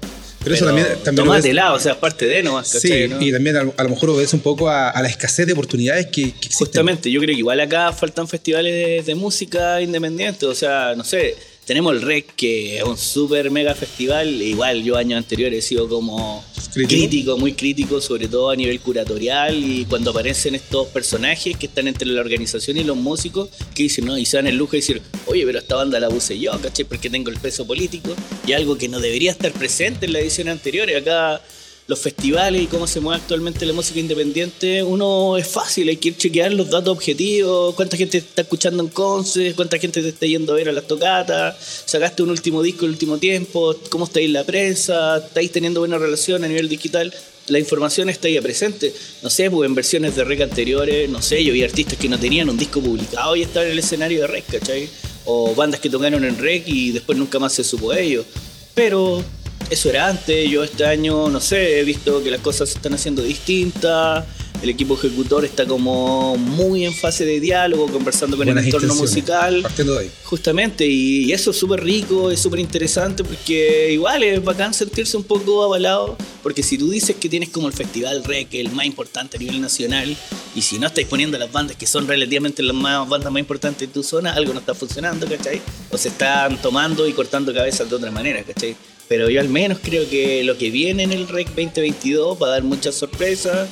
Pero 0.47 0.57
eso 0.57 0.65
también- 0.67 0.87
también 1.03 1.27
Tómatela, 1.27 1.73
o 1.73 1.79
sea, 1.81 1.93
es 1.93 1.99
parte 1.99 2.25
de 2.27 2.43
nomás, 2.43 2.69
Sí, 2.69 2.89
¿cachai? 2.89 3.09
no? 3.09 3.21
y 3.21 3.33
también 3.33 3.57
a, 3.57 3.65
lo- 3.65 3.75
a 3.77 3.83
lo 3.83 3.89
mejor 3.91 4.11
obedece 4.11 4.37
un 4.37 4.43
poco 4.43 4.69
a, 4.71 4.91
a 4.91 5.03
la 5.03 5.09
escasez 5.09 5.45
de 5.47 5.53
oportunidades 5.55 6.07
que, 6.07 6.23
que 6.23 6.29
existen. 6.29 6.67
Justamente, 6.67 7.11
yo 7.11 7.21
creo 7.21 7.35
que 7.35 7.39
igual 7.41 7.59
acá 7.61 7.93
faltan 7.93 8.29
festivales 8.29 8.73
de, 8.73 9.03
de 9.03 9.15
música 9.17 9.81
independiente. 9.81 10.47
O 10.47 10.55
sea, 10.55 10.95
no 10.97 11.03
sé, 11.03 11.35
tenemos 11.67 11.95
el 11.95 12.03
REC, 12.03 12.35
que 12.37 12.79
es 12.79 12.85
un 12.85 12.97
súper 12.97 13.51
mega 13.51 13.75
festival. 13.75 14.41
Igual 14.41 14.85
yo 14.85 14.97
años 14.97 15.19
anteriores 15.19 15.65
he 15.65 15.69
sido 15.69 15.89
como 15.89 16.45
¿Crítico? 16.73 16.89
crítico, 16.89 17.39
muy 17.39 17.53
crítico, 17.55 18.01
sobre 18.01 18.29
todo 18.29 18.51
a 18.51 18.57
nivel 18.57 18.79
curatorial. 18.81 19.57
Y 19.57 19.85
cuando 19.85 20.13
aparecen 20.13 20.55
estos 20.55 20.87
personajes 20.89 21.57
que 21.57 21.67
están 21.67 21.89
entre 21.89 22.07
la 22.07 22.21
organización 22.21 22.77
y 22.77 22.85
los 22.85 22.97
músicos, 22.97 23.49
que 23.75 23.83
dicen, 23.83 24.05
no, 24.07 24.17
y 24.17 24.25
se 24.25 24.37
dan 24.37 24.47
el 24.47 24.57
lujo 24.57 24.73
de 24.73 24.79
decir, 24.79 25.03
oye, 25.27 25.45
pero 25.45 25.59
esta 25.59 25.75
banda 25.75 25.99
la 25.99 26.09
puse 26.09 26.39
yo, 26.39 26.53
¿cachai? 26.61 26.85
Porque 26.85 27.11
tengo 27.11 27.31
el 27.31 27.41
peso 27.41 27.67
político. 27.67 28.15
Y 28.47 28.53
algo 28.53 28.79
que 28.79 28.89
no 28.89 29.01
debería 29.01 29.33
estar 29.33 29.51
presente 29.51 30.07
en 30.07 30.13
la 30.13 30.21
edición 30.21 30.49
anterior. 30.49 30.89
Acá 30.95 31.43
los 31.87 31.99
festivales 32.01 32.63
y 32.63 32.67
cómo 32.67 32.87
se 32.87 33.01
mueve 33.01 33.21
actualmente 33.21 33.65
la 33.65 33.73
música 33.73 34.01
independiente, 34.01 34.83
uno 34.83 35.37
es 35.37 35.47
fácil, 35.47 35.89
hay 35.89 35.97
que 35.97 36.17
chequear 36.17 36.53
los 36.53 36.69
datos 36.69 36.97
objetivos, 36.97 37.75
cuánta 37.75 37.97
gente 37.97 38.21
te 38.21 38.27
está 38.27 38.43
escuchando 38.43 38.83
en 38.83 38.89
Conce, 38.89 39.55
cuánta 39.55 39.79
gente 39.79 40.03
te 40.03 40.09
está 40.09 40.27
yendo 40.27 40.53
a 40.53 40.57
ver 40.57 40.69
a 40.69 40.73
las 40.73 40.87
tocatas, 40.87 41.57
sacaste 41.85 42.25
un 42.25 42.31
último 42.31 42.63
disco 42.63 42.87
el 42.87 42.93
último 42.93 43.19
tiempo, 43.19 43.77
cómo 43.89 44.07
estáis 44.07 44.31
la 44.31 44.43
prensa, 44.43 45.19
estáis 45.19 45.53
teniendo 45.53 45.81
buena 45.81 45.99
relación 45.99 46.43
a 46.45 46.49
nivel 46.49 46.69
digital. 46.69 47.13
la 47.49 47.61
información 47.61 48.09
está 48.09 48.29
ya 48.29 48.43
presente. 48.43 48.93
No 49.23 49.31
sé, 49.31 49.49
pues 49.49 49.69
en 49.69 49.77
versiones 49.77 50.17
de 50.17 50.25
rec 50.25 50.41
anteriores, 50.41 51.09
no 51.09 51.23
sé, 51.23 51.45
yo 51.45 51.53
vi 51.53 51.63
artistas 51.63 51.97
que 51.97 52.09
no 52.09 52.19
tenían 52.19 52.51
un 52.51 52.57
disco 52.57 52.81
publicado 52.81 53.37
y 53.37 53.43
estaban 53.43 53.69
en 53.69 53.73
el 53.75 53.79
escenario 53.79 54.23
de 54.23 54.27
rec, 54.27 54.47
¿cachai? 54.47 54.89
O 55.27 55.55
bandas 55.55 55.79
que 55.79 55.89
tocaron 55.89 56.25
en 56.25 56.37
rec 56.39 56.67
y 56.67 56.91
después 56.91 57.17
nunca 57.17 57.39
más 57.39 57.53
se 57.53 57.63
supo 57.63 57.93
ellos. 57.93 58.27
Pero 58.75 59.23
eso 59.71 59.91
era 59.91 60.09
antes, 60.09 60.49
yo 60.51 60.65
este 60.65 60.85
año, 60.85 61.29
no 61.29 61.41
sé, 61.41 61.81
he 61.81 61.85
visto 61.85 62.23
que 62.23 62.31
las 62.31 62.41
cosas 62.41 62.69
se 62.69 62.77
están 62.77 62.95
haciendo 62.95 63.23
distintas. 63.23 64.25
El 64.63 64.71
equipo 64.71 64.95
ejecutor 64.95 65.45
está 65.45 65.67
como 65.67 66.37
muy 66.39 66.87
en 66.87 66.95
fase 66.95 67.27
de 67.27 67.41
diálogo, 67.41 67.89
conversando 67.89 68.39
con 68.39 68.47
Buenas 68.47 68.65
el 68.65 68.75
entorno 68.75 68.95
musical. 68.95 69.61
Partiendo 69.61 69.95
de 69.95 70.01
ahí. 70.01 70.11
Justamente, 70.25 70.87
y, 70.87 71.25
y 71.25 71.33
eso 71.33 71.51
es 71.51 71.59
súper 71.59 71.85
rico, 71.85 72.31
es 72.31 72.41
súper 72.41 72.61
interesante 72.61 73.23
porque 73.23 73.93
igual 73.93 74.23
es 74.23 74.43
bacán 74.43 74.73
sentirse 74.73 75.17
un 75.19 75.25
poco 75.25 75.63
avalado, 75.63 76.17
porque 76.43 76.63
si 76.63 76.79
tú 76.79 76.89
dices 76.89 77.17
que 77.17 77.29
tienes 77.29 77.51
como 77.51 77.67
el 77.67 77.75
festival 77.75 78.25
REC, 78.25 78.55
el 78.55 78.71
más 78.73 78.87
importante 78.87 79.37
a 79.37 79.41
nivel 79.41 79.61
nacional, 79.61 80.17
y 80.55 80.63
si 80.63 80.79
no 80.79 80.87
estáis 80.87 81.07
poniendo 81.07 81.37
las 81.37 81.53
bandas 81.53 81.77
que 81.77 81.87
son 81.87 82.09
relativamente 82.09 82.63
las 82.63 82.75
más, 82.75 83.07
bandas 83.07 83.31
más 83.31 83.41
importantes 83.41 83.87
de 83.87 83.93
tu 83.93 84.03
zona, 84.03 84.33
algo 84.33 84.55
no 84.55 84.61
está 84.61 84.75
funcionando, 84.75 85.29
¿cachai? 85.29 85.61
O 85.91 85.99
se 85.99 86.09
están 86.09 86.61
tomando 86.63 87.07
y 87.07 87.13
cortando 87.13 87.53
cabezas 87.53 87.91
de 87.91 87.97
otra 87.97 88.11
manera, 88.11 88.43
¿cachai? 88.43 88.75
Pero 89.09 89.31
yo 89.31 89.41
al 89.41 89.49
menos 89.49 89.79
creo 89.83 90.09
que 90.09 90.43
lo 90.45 90.59
que 90.59 90.71
viene 90.71 91.05
en 91.05 91.13
el 91.13 91.29
REC 91.29 91.49
2022 91.49 92.43
va 92.43 92.49
a 92.49 92.51
dar 92.51 92.63
muchas 92.65 92.95
sorpresas, 92.95 93.69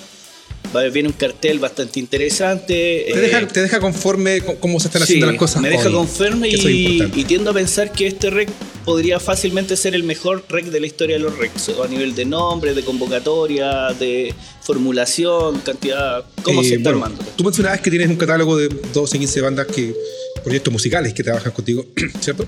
va 0.75 0.81
a 0.81 0.89
viene 0.89 1.09
un 1.09 1.15
cartel 1.15 1.59
bastante 1.59 2.01
interesante. 2.01 3.05
Te 3.07 3.11
eh, 3.11 3.21
deja, 3.21 3.47
te 3.49 3.63
deja 3.63 3.81
conforme 3.81 4.41
con 4.43 4.57
cómo 4.57 4.79
se 4.81 4.89
están 4.89 5.01
Sí, 5.03 5.05
haciendo 5.05 5.27
las 5.27 5.37
cosas. 5.37 5.63
Me 5.63 5.71
deja 5.71 5.89
hoy, 5.89 5.95
conforme 5.95 6.49
y, 6.49 7.11
y 7.15 7.25
tiendo 7.25 7.51
a 7.51 7.55
pensar 7.55 7.93
que 7.93 8.07
este 8.07 8.31
rec 8.31 8.49
podría 8.85 9.19
fácilmente 9.19 9.77
ser 9.77 9.95
el 9.95 10.03
mejor 10.05 10.45
rec 10.49 10.67
de 10.67 10.81
la 10.81 10.87
historia 10.87 11.17
de 11.17 11.23
los 11.23 11.37
recs, 11.37 11.71
a 11.83 11.89
nivel 11.89 12.15
de 12.15 12.25
nombre, 12.27 12.75
de 12.75 12.83
convocatoria, 12.83 13.93
de 13.99 14.35
formulación, 14.63 15.61
cantidad, 15.61 16.25
cómo 16.43 16.61
Eh, 16.61 16.65
se 16.65 16.75
está 16.77 16.91
bueno, 16.91 17.05
armando. 17.07 17.25
Tú 17.37 17.45
mencionabas 17.45 17.81
que 17.81 17.91
tienes 17.91 18.09
un 18.09 18.17
catálogo 18.17 18.57
de 18.57 18.69
12, 18.93 19.19
15 19.19 19.41
bandas 19.41 19.67
que 19.67 19.95
proyectos 20.43 20.73
musicales 20.73 21.15
que 21.15 21.23
trabajan 21.23 21.53
contigo, 21.53 21.87
¿cierto? 22.21 22.47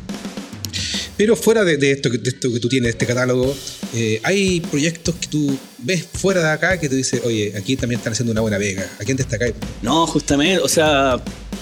Pero 1.16 1.34
fuera 1.34 1.64
de, 1.64 1.76
de 1.78 1.92
esto, 1.92 2.10
que- 2.10 2.18
de 2.18 2.28
esto 2.30 2.52
que 2.52 2.60
tú 2.60 2.68
tienes, 2.68 2.90
este 2.90 3.06
catálogo, 3.06 3.56
eh, 3.94 4.20
hay 4.22 4.60
proyectos 4.60 5.14
que 5.14 5.28
tú 5.28 5.58
ves 5.78 6.04
fuera 6.12 6.42
de 6.42 6.50
acá 6.50 6.78
que 6.78 6.88
tú 6.88 6.94
dices, 6.94 7.22
oye, 7.24 7.52
aquí 7.56 7.76
también 7.76 7.98
están 8.00 8.12
haciendo 8.12 8.32
una 8.32 8.40
buena 8.42 8.58
vega. 8.58 8.88
¿A 9.00 9.04
quién 9.04 9.16
destacáis? 9.16 9.54
No, 9.82 10.06
justamente, 10.06 10.58
o 10.62 10.68
sea, 10.68 11.14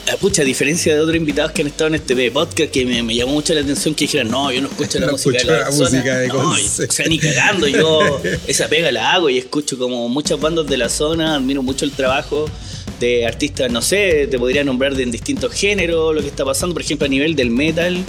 eh, 0.06 0.12
pucha, 0.20 0.42
a 0.42 0.44
diferencia 0.44 0.92
de 0.94 1.00
otros 1.00 1.16
invitados 1.16 1.52
que 1.52 1.62
han 1.62 1.68
estado 1.68 1.88
en 1.88 1.94
este 1.96 2.30
podcast, 2.32 2.70
que 2.72 2.84
me, 2.84 3.02
me 3.04 3.14
llamó 3.14 3.32
mucho 3.34 3.54
la 3.54 3.60
atención 3.60 3.94
que 3.94 4.06
dijeran, 4.06 4.28
no, 4.28 4.50
yo 4.50 4.60
no 4.60 4.68
escucho 4.68 4.98
la 4.98 5.06
No 5.06 5.12
música 5.12 5.38
de 5.38 5.44
la, 5.44 5.70
zona". 5.72 5.90
música 5.90 6.18
de 6.18 6.28
No, 6.28 6.34
Conce. 6.34 6.84
o 6.86 6.90
sea, 6.92 7.06
ni 7.06 7.18
cagando, 7.20 7.68
yo 7.68 8.20
esa 8.48 8.68
pega 8.68 8.90
la 8.90 9.12
hago 9.12 9.30
y 9.30 9.38
escucho 9.38 9.78
como 9.78 10.08
muchas 10.08 10.40
bandas 10.40 10.66
de 10.66 10.76
la 10.78 10.88
zona, 10.88 11.36
admiro 11.36 11.62
mucho 11.62 11.84
el 11.84 11.92
trabajo 11.92 12.46
de 12.98 13.24
artistas, 13.26 13.70
no 13.70 13.82
sé, 13.82 14.26
te 14.28 14.36
podría 14.38 14.64
nombrar 14.64 14.94
de 14.96 15.04
en 15.04 15.10
distintos 15.12 15.52
géneros, 15.52 16.12
lo 16.14 16.20
que 16.22 16.28
está 16.28 16.44
pasando, 16.44 16.74
por 16.74 16.82
ejemplo, 16.82 17.06
a 17.06 17.08
nivel 17.08 17.36
del 17.36 17.50
metal. 17.50 18.04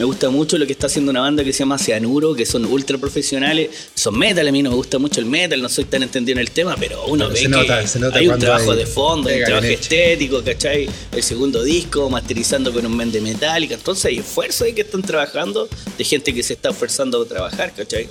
Me 0.00 0.06
gusta 0.06 0.30
mucho 0.30 0.56
lo 0.56 0.64
que 0.64 0.72
está 0.72 0.86
haciendo 0.86 1.10
una 1.10 1.20
banda 1.20 1.44
que 1.44 1.52
se 1.52 1.58
llama 1.58 1.76
Cianuro, 1.76 2.34
que 2.34 2.46
son 2.46 2.64
ultra 2.64 2.96
profesionales. 2.96 3.68
Son 3.94 4.18
metal, 4.18 4.48
a 4.48 4.50
mí 4.50 4.62
no 4.62 4.70
me 4.70 4.76
gusta 4.76 4.98
mucho 4.98 5.20
el 5.20 5.26
metal, 5.26 5.60
no 5.60 5.68
soy 5.68 5.84
tan 5.84 6.02
entendido 6.02 6.38
en 6.38 6.40
el 6.40 6.52
tema, 6.52 6.74
pero 6.80 7.04
uno 7.04 7.28
Pero 7.28 7.28
ve 7.28 7.36
se 7.36 7.42
que 7.42 7.48
nota, 7.50 7.86
se 7.86 7.98
nota 8.00 8.18
hay 8.18 8.28
un 8.28 8.38
trabajo 8.38 8.72
hay 8.72 8.78
de 8.78 8.86
fondo, 8.86 9.28
hay 9.28 9.40
un 9.40 9.44
trabajo 9.44 9.66
hecho. 9.66 9.82
estético, 9.82 10.42
¿cachai? 10.42 10.88
El 11.12 11.22
segundo 11.22 11.62
disco, 11.62 12.08
masterizando 12.08 12.72
con 12.72 12.86
un 12.86 12.96
men 12.96 13.12
de 13.12 13.20
metálica. 13.20 13.74
Entonces 13.74 14.06
hay 14.06 14.20
esfuerzo 14.20 14.64
ahí 14.64 14.72
que 14.72 14.80
están 14.80 15.02
trabajando 15.02 15.68
de 15.98 16.04
gente 16.04 16.32
que 16.32 16.42
se 16.42 16.54
está 16.54 16.70
esforzando 16.70 17.20
a 17.20 17.26
trabajar, 17.26 17.74
¿cachai? 17.76 18.08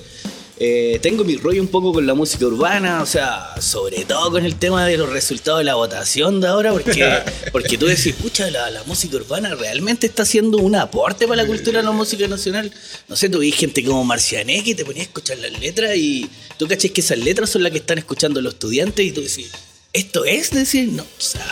Eh, 0.62 1.00
tengo 1.02 1.24
mi 1.24 1.38
rollo 1.38 1.62
un 1.62 1.70
poco 1.70 1.94
con 1.94 2.06
la 2.06 2.14
música 2.14 2.46
urbana, 2.46 3.02
o 3.02 3.06
sea, 3.06 3.56
sobre 3.62 4.04
todo 4.04 4.30
con 4.30 4.46
el 4.46 4.56
tema 4.56 4.86
de 4.86 4.98
los 4.98 5.10
resultados 5.10 5.60
de 5.60 5.64
la 5.64 5.76
votación 5.76 6.42
de 6.42 6.48
ahora, 6.48 6.74
porque, 6.74 7.10
porque 7.54 7.78
tú 7.78 7.86
decís, 7.86 8.08
escucha, 8.08 8.52
la, 8.52 8.70
la 8.70 8.84
música 8.84 9.16
urbana 9.16 9.56
realmente 9.56 10.08
está 10.08 10.24
haciendo 10.24 10.58
un 10.58 10.76
aporte 10.76 11.30
para 11.30 11.44
la 11.44 11.48
cultura 11.48 11.80
de 11.80 11.86
la 11.86 11.92
música 11.92 12.28
nacional. 12.28 12.74
No 13.08 13.16
sé, 13.16 13.30
tú 13.30 13.40
vi 13.40 13.54
gente 13.54 13.86
como 13.86 14.04
Marcianek 14.04 14.68
y 14.68 14.76
te 14.76 14.84
ponías 14.84 15.06
a 15.06 15.10
escuchar 15.10 15.38
las 15.38 15.58
letras 15.62 15.96
y 15.96 16.30
tú 16.58 16.68
cachés 16.68 16.92
que 16.92 17.00
esas 17.00 17.20
letras 17.20 17.50
son 17.50 17.64
las 17.64 17.72
que 17.72 17.78
están 17.78 17.98
escuchando 17.98 18.42
los 18.42 18.56
estudiantes 18.56 19.06
y 19.06 19.14
tú 19.14 19.22
decís, 19.22 19.50
¿esto 19.94 20.26
es 20.26 20.52
decir? 20.52 20.90
No, 20.90 21.04
o 21.04 21.22
sea, 21.22 21.46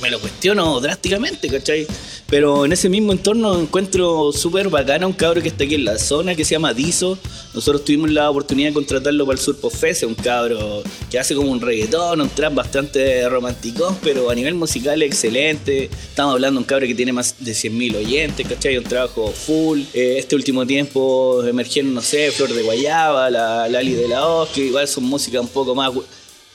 me 0.00 0.10
lo 0.10 0.20
cuestiono 0.20 0.80
drásticamente, 0.80 1.48
¿cachai? 1.48 1.86
Pero 2.28 2.64
en 2.64 2.72
ese 2.72 2.88
mismo 2.88 3.12
entorno 3.12 3.60
encuentro 3.60 4.32
súper 4.32 4.68
bacana 4.68 5.06
un 5.06 5.12
cabro 5.12 5.40
que 5.40 5.48
está 5.48 5.64
aquí 5.64 5.74
en 5.76 5.84
la 5.84 5.98
zona 5.98 6.34
que 6.34 6.44
se 6.44 6.52
llama 6.52 6.74
Dizo. 6.74 7.18
Nosotros 7.52 7.84
tuvimos 7.84 8.10
la 8.10 8.28
oportunidad 8.28 8.70
de 8.70 8.74
contratarlo 8.74 9.24
para 9.24 9.38
el 9.38 9.44
Sur 9.44 9.56
Pop 9.58 9.72
Fest, 9.72 10.02
es 10.02 10.08
un 10.08 10.14
cabro 10.14 10.82
que 11.10 11.18
hace 11.18 11.34
como 11.34 11.52
un 11.52 11.60
reggaetón, 11.60 12.20
un 12.20 12.28
trap 12.30 12.54
bastante 12.54 13.28
romántico, 13.28 13.96
pero 14.02 14.30
a 14.30 14.34
nivel 14.34 14.54
musical 14.54 15.00
excelente. 15.02 15.84
Estamos 15.84 16.34
hablando 16.34 16.58
de 16.58 16.64
un 16.64 16.66
cabro 16.66 16.86
que 16.86 16.94
tiene 16.94 17.12
más 17.12 17.36
de 17.38 17.52
100.000 17.52 17.96
oyentes, 17.96 18.48
¿cachai? 18.48 18.76
Un 18.78 18.84
trabajo 18.84 19.30
full. 19.30 19.82
Eh, 19.92 20.16
este 20.18 20.34
último 20.34 20.66
tiempo 20.66 21.44
emergieron, 21.44 21.94
no 21.94 22.02
sé, 22.02 22.32
Flor 22.32 22.52
de 22.52 22.62
Guayaba, 22.62 23.30
la 23.30 23.68
Lali 23.68 23.92
de 23.92 24.08
la 24.08 24.26
Oz, 24.26 24.48
que 24.50 24.62
igual 24.62 24.88
son 24.88 25.04
música 25.04 25.40
un 25.40 25.48
poco 25.48 25.74
más 25.74 25.92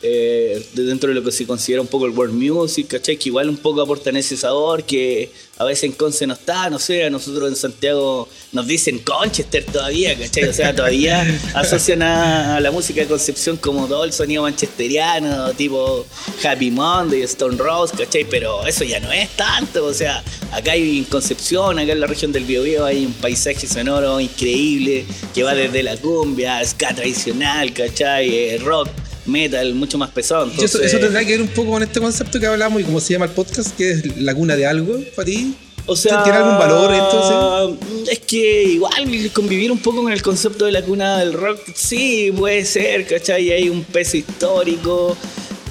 eh, 0.02 0.66
de 0.74 0.84
dentro 0.84 1.10
de 1.10 1.16
lo 1.16 1.24
que 1.24 1.32
se 1.32 1.46
considera 1.46 1.82
un 1.82 1.88
poco 1.88 2.06
el 2.06 2.12
world 2.12 2.34
music, 2.34 2.88
¿cachai? 2.88 3.18
Que 3.18 3.28
igual 3.28 3.50
un 3.50 3.58
poco 3.58 3.82
aportan 3.82 4.16
ese 4.16 4.38
sabor 4.38 4.84
que 4.84 5.30
a 5.58 5.66
veces 5.66 5.84
en 5.84 5.92
Conce 5.92 6.26
no 6.26 6.36
está, 6.36 6.70
no 6.70 6.80
sé, 6.80 7.04
a 7.04 7.10
nosotros 7.10 7.50
en 7.50 7.56
Santiago 7.58 8.30
nos 8.54 8.66
dicen 8.66 9.00
Conchester 9.00 9.66
todavía, 9.66 10.18
¿cachai? 10.18 10.46
O 10.46 10.54
sea, 10.54 10.74
todavía 10.74 11.28
asocian 11.54 12.02
a, 12.02 12.56
a 12.56 12.60
la 12.62 12.72
música 12.72 13.02
de 13.02 13.08
Concepción 13.08 13.58
como 13.58 13.88
todo 13.88 14.06
el 14.06 14.14
sonido 14.14 14.44
manchesteriano, 14.44 15.52
tipo 15.52 16.06
Happy 16.46 16.72
Monday, 16.72 17.24
Stone 17.24 17.58
Rose, 17.58 17.94
¿cachai? 17.98 18.26
Pero 18.30 18.66
eso 18.66 18.86
ya 18.86 19.02
no 19.02 19.12
es 19.12 19.30
tanto, 19.32 19.84
o 19.86 19.94
sea, 19.94 20.24
acá 20.54 20.72
hay 20.72 21.00
en 21.00 21.04
Concepción, 21.04 21.78
acá 21.78 21.92
en 21.92 22.00
la 22.00 22.08
región 22.08 22.32
del 22.32 22.46
Biobío 22.46 22.86
hay 22.86 23.06
un 23.06 23.14
paisaje 23.14 23.68
sonoro 23.68 24.22
increíble 24.22 25.06
que 25.36 25.44
va 25.44 25.54
desde 25.54 25.84
la 25.84 25.98
cumbia, 25.98 26.66
ska 26.66 26.96
tradicional, 26.96 27.74
¿cachai? 27.74 28.34
Eh, 28.34 28.58
rock 28.60 28.88
metal 29.30 29.74
mucho 29.74 29.98
más 29.98 30.10
pesado. 30.10 30.48
Y 30.48 30.50
eso, 30.52 30.64
Entonces, 30.66 30.94
eso 30.94 31.00
tendrá 31.00 31.24
que 31.24 31.32
ver 31.32 31.42
un 31.42 31.48
poco 31.48 31.72
con 31.72 31.84
este 31.84 32.00
concepto 32.00 32.40
que 32.40 32.46
hablamos 32.48 32.82
y 32.82 32.84
cómo 32.84 33.00
se 33.00 33.14
llama 33.14 33.26
el 33.26 33.32
podcast, 33.32 33.76
que 33.76 33.92
es 33.92 34.18
Laguna 34.18 34.56
de 34.56 34.66
Algo 34.66 35.00
para 35.16 35.26
ti. 35.26 35.54
o 35.86 35.96
sea, 35.96 36.24
¿Tiene 36.24 36.38
algún 36.40 36.58
valor 36.58 36.94
esto? 36.94 37.78
Es 38.12 38.20
que 38.20 38.64
igual 38.64 39.32
convivir 39.34 39.72
un 39.72 39.80
poco 39.80 40.04
con 40.04 40.12
el 40.12 40.22
concepto 40.22 40.66
de 40.66 40.72
la 40.72 40.82
cuna 40.82 41.20
del 41.20 41.34
rock, 41.34 41.60
sí, 41.76 42.32
puede 42.38 42.66
ser, 42.66 43.06
¿cachai? 43.08 43.52
Hay 43.52 43.70
un 43.70 43.84
peso 43.84 44.18
histórico, 44.18 45.16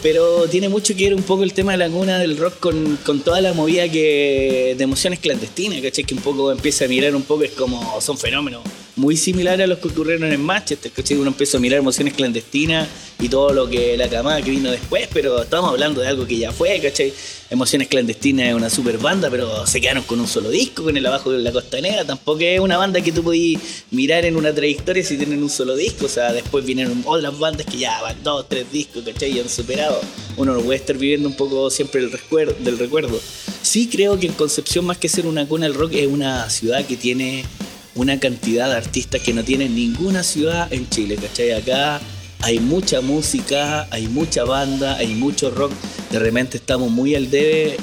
pero 0.02 0.48
tiene 0.48 0.68
mucho 0.68 0.94
que 0.96 1.04
ver 1.04 1.14
un 1.14 1.22
poco 1.22 1.42
el 1.44 1.52
tema 1.52 1.72
de 1.72 1.78
la 1.78 1.88
cuna 1.88 2.18
del 2.18 2.36
rock 2.36 2.58
con, 2.60 2.98
con 3.04 3.20
toda 3.20 3.40
la 3.40 3.52
movida 3.52 3.88
que 3.88 4.74
de 4.76 4.84
emociones 4.84 5.18
clandestinas, 5.18 5.80
¿cachai? 5.80 6.04
Que 6.04 6.14
un 6.14 6.20
poco 6.20 6.50
empieza 6.52 6.84
a 6.84 6.88
mirar 6.88 7.14
un 7.14 7.22
poco, 7.22 7.42
es 7.44 7.52
como 7.52 8.00
son 8.00 8.16
fenómenos 8.18 8.62
muy 8.98 9.16
similares 9.16 9.64
a 9.64 9.66
los 9.68 9.78
que 9.78 9.88
ocurrieron 9.88 10.30
en 10.32 10.42
Manchester, 10.42 10.90
¿cachai? 10.90 11.16
Uno 11.16 11.28
empieza 11.28 11.56
a 11.56 11.60
mirar 11.60 11.78
emociones 11.78 12.14
clandestinas 12.14 12.88
y 13.20 13.28
todo 13.28 13.52
lo 13.52 13.68
que 13.68 13.96
la 13.96 14.08
camada 14.08 14.42
que 14.42 14.50
vino 14.50 14.70
después, 14.70 15.08
pero 15.12 15.42
estamos 15.42 15.70
hablando 15.70 16.00
de 16.00 16.08
algo 16.08 16.26
que 16.26 16.36
ya 16.36 16.52
fue, 16.52 16.80
¿cachai? 16.80 17.12
Emociones 17.48 17.88
clandestinas 17.88 18.48
es 18.48 18.54
una 18.54 18.68
super 18.68 18.98
banda, 18.98 19.30
pero 19.30 19.66
se 19.66 19.80
quedaron 19.80 20.02
con 20.02 20.18
un 20.18 20.26
solo 20.26 20.50
disco, 20.50 20.82
con 20.82 20.96
el 20.96 21.06
abajo 21.06 21.30
de 21.30 21.38
la 21.38 21.52
costanera. 21.52 22.04
Tampoco 22.04 22.40
es 22.40 22.58
una 22.60 22.76
banda 22.76 23.00
que 23.00 23.12
tú 23.12 23.22
podías 23.22 23.62
mirar 23.92 24.24
en 24.24 24.36
una 24.36 24.52
trayectoria 24.52 25.02
si 25.04 25.16
tienen 25.16 25.42
un 25.42 25.48
solo 25.48 25.76
disco. 25.76 26.06
O 26.06 26.08
sea, 26.10 26.32
después 26.32 26.66
vinieron 26.66 27.02
otras 27.06 27.38
bandas 27.38 27.66
que 27.66 27.78
ya 27.78 28.02
van 28.02 28.22
dos, 28.24 28.48
tres 28.48 28.70
discos, 28.72 29.04
¿cachai? 29.04 29.30
Y 29.30 29.40
han 29.40 29.48
superado. 29.48 30.00
Uno 30.36 30.54
no 30.54 30.60
puede 30.60 30.78
estar 30.78 30.98
viviendo 30.98 31.28
un 31.28 31.36
poco 31.36 31.70
siempre 31.70 32.00
el 32.00 32.10
recuerdo, 32.10 32.54
del 32.58 32.78
recuerdo. 32.78 33.18
Sí 33.62 33.88
creo 33.88 34.18
que 34.18 34.26
en 34.26 34.32
Concepción, 34.32 34.84
más 34.84 34.98
que 34.98 35.08
ser 35.08 35.26
una 35.26 35.46
cuna 35.46 35.66
del 35.66 35.74
rock, 35.74 35.92
es 35.94 36.06
una 36.06 36.50
ciudad 36.50 36.84
que 36.84 36.96
tiene 36.96 37.44
una 37.98 38.20
cantidad 38.20 38.68
de 38.68 38.76
artistas 38.76 39.20
que 39.20 39.34
no 39.34 39.42
tiene 39.42 39.68
ninguna 39.68 40.22
ciudad 40.22 40.72
en 40.72 40.88
Chile, 40.88 41.16
¿cachai? 41.16 41.52
Acá 41.52 42.00
hay 42.40 42.60
mucha 42.60 43.00
música, 43.00 43.88
hay 43.90 44.06
mucha 44.06 44.44
banda, 44.44 44.96
hay 44.96 45.14
mucho 45.14 45.50
rock. 45.50 45.72
De 46.10 46.20
repente 46.20 46.58
estamos 46.58 46.90
muy 46.90 47.16
al 47.16 47.28
debe. 47.30 47.76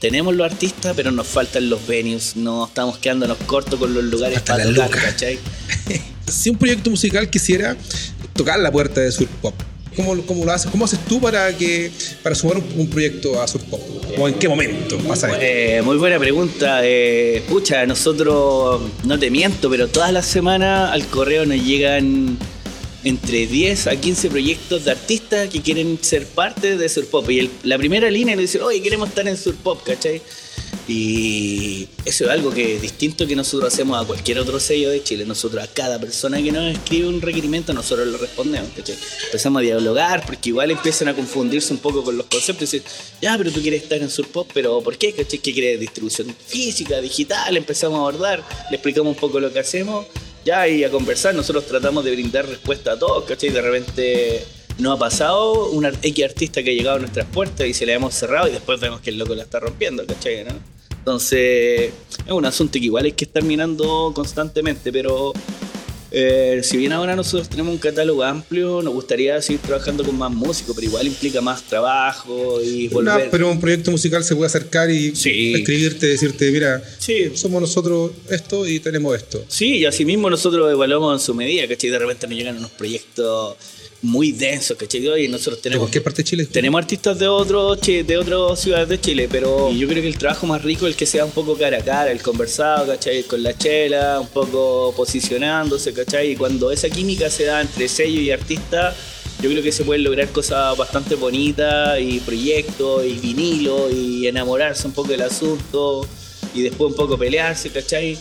Tenemos 0.00 0.34
los 0.34 0.50
artistas, 0.50 0.94
pero 0.96 1.12
nos 1.12 1.26
faltan 1.26 1.70
los 1.70 1.86
venues. 1.86 2.34
No 2.34 2.66
estamos 2.66 2.98
quedándonos 2.98 3.38
cortos 3.46 3.78
con 3.78 3.94
los 3.94 4.02
lugares 4.02 4.40
para 4.40 4.64
tocar. 4.64 4.90
¿cachai? 4.90 5.38
Si 6.26 6.48
un 6.48 6.56
proyecto 6.58 6.90
musical 6.90 7.28
quisiera 7.28 7.76
tocar 8.34 8.60
la 8.60 8.70
puerta 8.70 9.00
de 9.00 9.10
Sur 9.10 9.26
Pop, 9.42 9.54
¿cómo, 10.04 10.22
cómo 10.26 10.44
lo 10.44 10.52
haces? 10.52 10.70
¿Cómo 10.70 10.84
haces 10.84 10.98
tú 11.06 11.20
para 11.20 11.56
que 11.56 11.90
para 12.22 12.34
sumar 12.34 12.58
un, 12.58 12.86
proyecto 12.88 13.40
a 13.40 13.46
Sur 13.46 13.60
Pop? 13.62 13.80
¿O 14.18 14.28
en 14.28 14.34
qué 14.34 14.48
momento 14.48 14.98
pasa? 14.98 15.30
Eh, 15.40 15.82
muy 15.82 15.96
buena 15.96 16.18
pregunta. 16.18 16.80
Eh, 16.82 17.42
pucha, 17.48 17.86
nosotros, 17.86 18.80
no 19.04 19.18
te 19.18 19.30
miento, 19.30 19.70
pero 19.70 19.88
todas 19.88 20.12
las 20.12 20.26
semanas 20.26 20.90
al 20.92 21.06
correo 21.06 21.46
nos 21.46 21.64
llegan 21.64 22.38
entre 23.04 23.46
10 23.46 23.86
a 23.86 23.96
15 23.96 24.28
proyectos 24.28 24.84
de 24.84 24.90
artistas 24.90 25.48
que 25.48 25.62
quieren 25.62 25.98
ser 26.00 26.26
parte 26.26 26.76
de 26.76 26.88
Surpop. 26.88 27.30
Y 27.30 27.50
la 27.62 27.78
primera 27.78 28.10
línea 28.10 28.36
le 28.36 28.42
dice, 28.42 28.60
oye, 28.60 28.82
queremos 28.82 29.08
estar 29.08 29.26
en 29.26 29.36
Surpop, 29.36 29.82
¿cachai? 29.84 30.20
Y 30.88 31.88
eso 32.04 32.24
es 32.24 32.30
algo 32.30 32.50
que 32.50 32.76
es 32.76 32.82
distinto 32.82 33.26
que 33.26 33.36
nosotros 33.36 33.72
hacemos 33.72 34.02
a 34.02 34.06
cualquier 34.06 34.38
otro 34.38 34.58
sello 34.58 34.90
de 34.90 35.02
Chile. 35.02 35.24
Nosotros 35.24 35.62
a 35.62 35.68
cada 35.68 36.00
persona 36.00 36.42
que 36.42 36.50
nos 36.50 36.72
escribe 36.72 37.08
un 37.08 37.20
requerimiento, 37.20 37.72
nosotros 37.72 38.08
lo 38.08 38.18
respondemos. 38.18 38.70
¿cachai? 38.76 38.96
Empezamos 39.26 39.60
a 39.60 39.62
dialogar 39.62 40.24
porque 40.26 40.50
igual 40.50 40.70
empiezan 40.70 41.08
a 41.08 41.14
confundirse 41.14 41.72
un 41.72 41.78
poco 41.78 42.02
con 42.02 42.16
los 42.16 42.26
conceptos. 42.26 42.74
Y 42.74 42.78
decir, 42.78 42.82
ya, 43.20 43.36
pero 43.38 43.50
tú 43.50 43.60
quieres 43.60 43.82
estar 43.82 44.00
en 44.00 44.10
Surpop, 44.10 44.50
pero 44.52 44.80
¿por 44.80 44.96
qué? 44.96 45.12
¿Qué 45.12 45.52
quieres? 45.52 45.78
Distribución 45.78 46.34
física, 46.46 47.00
digital. 47.00 47.56
Empezamos 47.56 47.96
a 47.96 48.00
abordar, 48.00 48.44
le 48.70 48.76
explicamos 48.76 49.14
un 49.14 49.20
poco 49.20 49.38
lo 49.40 49.52
que 49.52 49.60
hacemos. 49.60 50.06
Ya, 50.44 50.66
y 50.66 50.84
a 50.84 50.90
conversar, 50.90 51.34
nosotros 51.34 51.66
tratamos 51.66 52.02
de 52.04 52.12
brindar 52.12 52.48
respuesta 52.48 52.92
a 52.92 52.98
todos, 52.98 53.24
¿cachai? 53.24 53.50
De 53.50 53.60
repente 53.60 54.44
no 54.78 54.92
ha 54.92 54.98
pasado 54.98 55.70
un 55.70 55.84
X 55.84 56.24
artista 56.24 56.62
que 56.62 56.70
ha 56.70 56.74
llegado 56.74 56.96
a 56.96 57.00
nuestras 57.00 57.26
puertas 57.26 57.66
y 57.66 57.74
se 57.74 57.84
le 57.86 57.92
hemos 57.94 58.14
cerrado 58.14 58.48
y 58.48 58.52
después 58.52 58.80
vemos 58.80 59.00
que 59.00 59.10
el 59.10 59.18
loco 59.18 59.34
la 59.34 59.42
está 59.42 59.60
rompiendo, 59.60 60.04
¿cachai? 60.06 60.44
¿no? 60.44 60.52
Entonces, 60.98 61.90
es 62.26 62.32
un 62.32 62.44
asunto 62.44 62.72
que 62.78 62.84
igual 62.84 63.04
hay 63.06 63.12
que 63.12 63.24
estar 63.24 63.42
mirando 63.42 64.12
constantemente, 64.14 64.92
pero 64.92 65.32
eh, 66.12 66.60
si 66.62 66.76
bien 66.76 66.92
ahora 66.92 67.14
nosotros 67.16 67.48
tenemos 67.48 67.72
un 67.72 67.78
catálogo 67.78 68.22
amplio, 68.24 68.82
nos 68.82 68.92
gustaría 68.92 69.40
seguir 69.40 69.60
trabajando 69.62 70.04
con 70.04 70.18
más 70.18 70.30
músicos, 70.30 70.74
pero 70.74 70.86
igual 70.88 71.06
implica 71.06 71.40
más 71.40 71.62
trabajo 71.62 72.60
y 72.62 72.88
No, 72.88 72.94
volver. 72.94 73.28
pero 73.30 73.50
un 73.50 73.60
proyecto 73.60 73.90
musical 73.90 74.22
se 74.24 74.34
puede 74.36 74.48
acercar 74.48 74.90
y 74.90 75.14
Sí. 75.16 75.54
escribirte, 75.54 76.06
decirte, 76.06 76.50
mira, 76.50 76.82
Sí. 76.98 77.30
somos 77.34 77.60
nosotros 77.62 78.10
esto 78.28 78.66
y 78.66 78.80
tenemos 78.80 79.16
esto. 79.16 79.44
Sí, 79.48 79.76
y 79.78 79.84
así 79.86 80.04
mismo 80.04 80.28
nosotros 80.28 80.70
evaluamos 80.70 81.20
en 81.20 81.24
su 81.24 81.32
medida, 81.34 81.66
¿cachai? 81.68 81.90
De 81.90 81.98
repente 81.98 82.26
nos 82.26 82.36
llegan 82.36 82.56
unos 82.58 82.70
proyectos 82.72 83.56
muy 84.02 84.32
densos, 84.32 84.76
¿cachai? 84.76 85.24
Y 85.24 85.28
nosotros 85.28 85.56
¿De 85.56 85.62
tenemos... 85.62 85.82
cualquier 85.84 86.02
parte 86.02 86.22
de 86.22 86.28
Chile? 86.28 86.46
Tenemos 86.46 86.78
artistas 86.80 87.18
de 87.18 87.28
otros 87.28 87.80
de 87.80 88.16
otras 88.16 88.60
ciudades 88.60 88.88
de 88.88 89.00
Chile, 89.00 89.28
pero 89.30 89.70
yo 89.72 89.86
creo 89.88 90.02
que 90.02 90.08
el 90.08 90.16
trabajo 90.16 90.46
más 90.46 90.62
rico 90.62 90.86
es 90.86 90.92
el 90.92 90.96
que 90.96 91.06
sea 91.06 91.24
un 91.24 91.32
poco 91.32 91.56
cara 91.56 91.78
a 91.78 91.82
cara, 91.82 92.10
el 92.10 92.22
conversado, 92.22 92.86
¿cachai? 92.86 93.24
Con 93.24 93.42
la 93.42 93.56
chela, 93.56 94.20
un 94.20 94.28
poco 94.28 94.94
posicionándose, 94.96 95.92
¿cachai? 95.92 96.32
Y 96.32 96.36
cuando 96.36 96.70
esa 96.70 96.88
química 96.88 97.28
se 97.28 97.44
da 97.44 97.60
entre 97.60 97.88
sello 97.88 98.20
y 98.20 98.30
artista, 98.30 98.94
yo 99.42 99.50
creo 99.50 99.62
que 99.62 99.72
se 99.72 99.84
pueden 99.84 100.04
lograr 100.04 100.28
cosas 100.30 100.76
bastante 100.76 101.14
bonitas 101.14 101.98
y 102.00 102.20
proyectos 102.20 103.04
y 103.04 103.14
vinilo 103.14 103.90
y 103.90 104.26
enamorarse 104.26 104.86
un 104.86 104.92
poco 104.92 105.08
del 105.08 105.22
asunto 105.22 106.06
y 106.54 106.62
después 106.62 106.90
un 106.90 106.96
poco 106.96 107.18
pelearse, 107.18 107.70
¿cachai? 107.70 108.18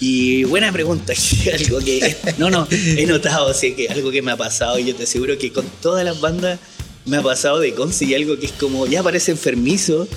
Y 0.00 0.44
buena 0.44 0.72
pregunta, 0.72 1.12
algo 1.54 1.78
que 1.78 2.16
no, 2.38 2.50
no, 2.50 2.66
he 2.70 3.06
notado, 3.06 3.48
así 3.48 3.74
que 3.74 3.88
algo 3.88 4.10
que 4.10 4.22
me 4.22 4.32
ha 4.32 4.36
pasado 4.36 4.78
y 4.78 4.84
yo 4.84 4.94
te 4.94 5.04
aseguro 5.04 5.38
que 5.38 5.52
con 5.52 5.64
todas 5.80 6.04
las 6.04 6.20
bandas 6.20 6.58
me 7.06 7.18
ha 7.18 7.22
pasado 7.22 7.60
de 7.60 7.74
Conce 7.74 8.04
y 8.04 8.14
algo 8.14 8.38
que 8.38 8.46
es 8.46 8.52
como 8.52 8.86
ya 8.86 9.02
parece 9.02 9.30
enfermizo. 9.30 10.08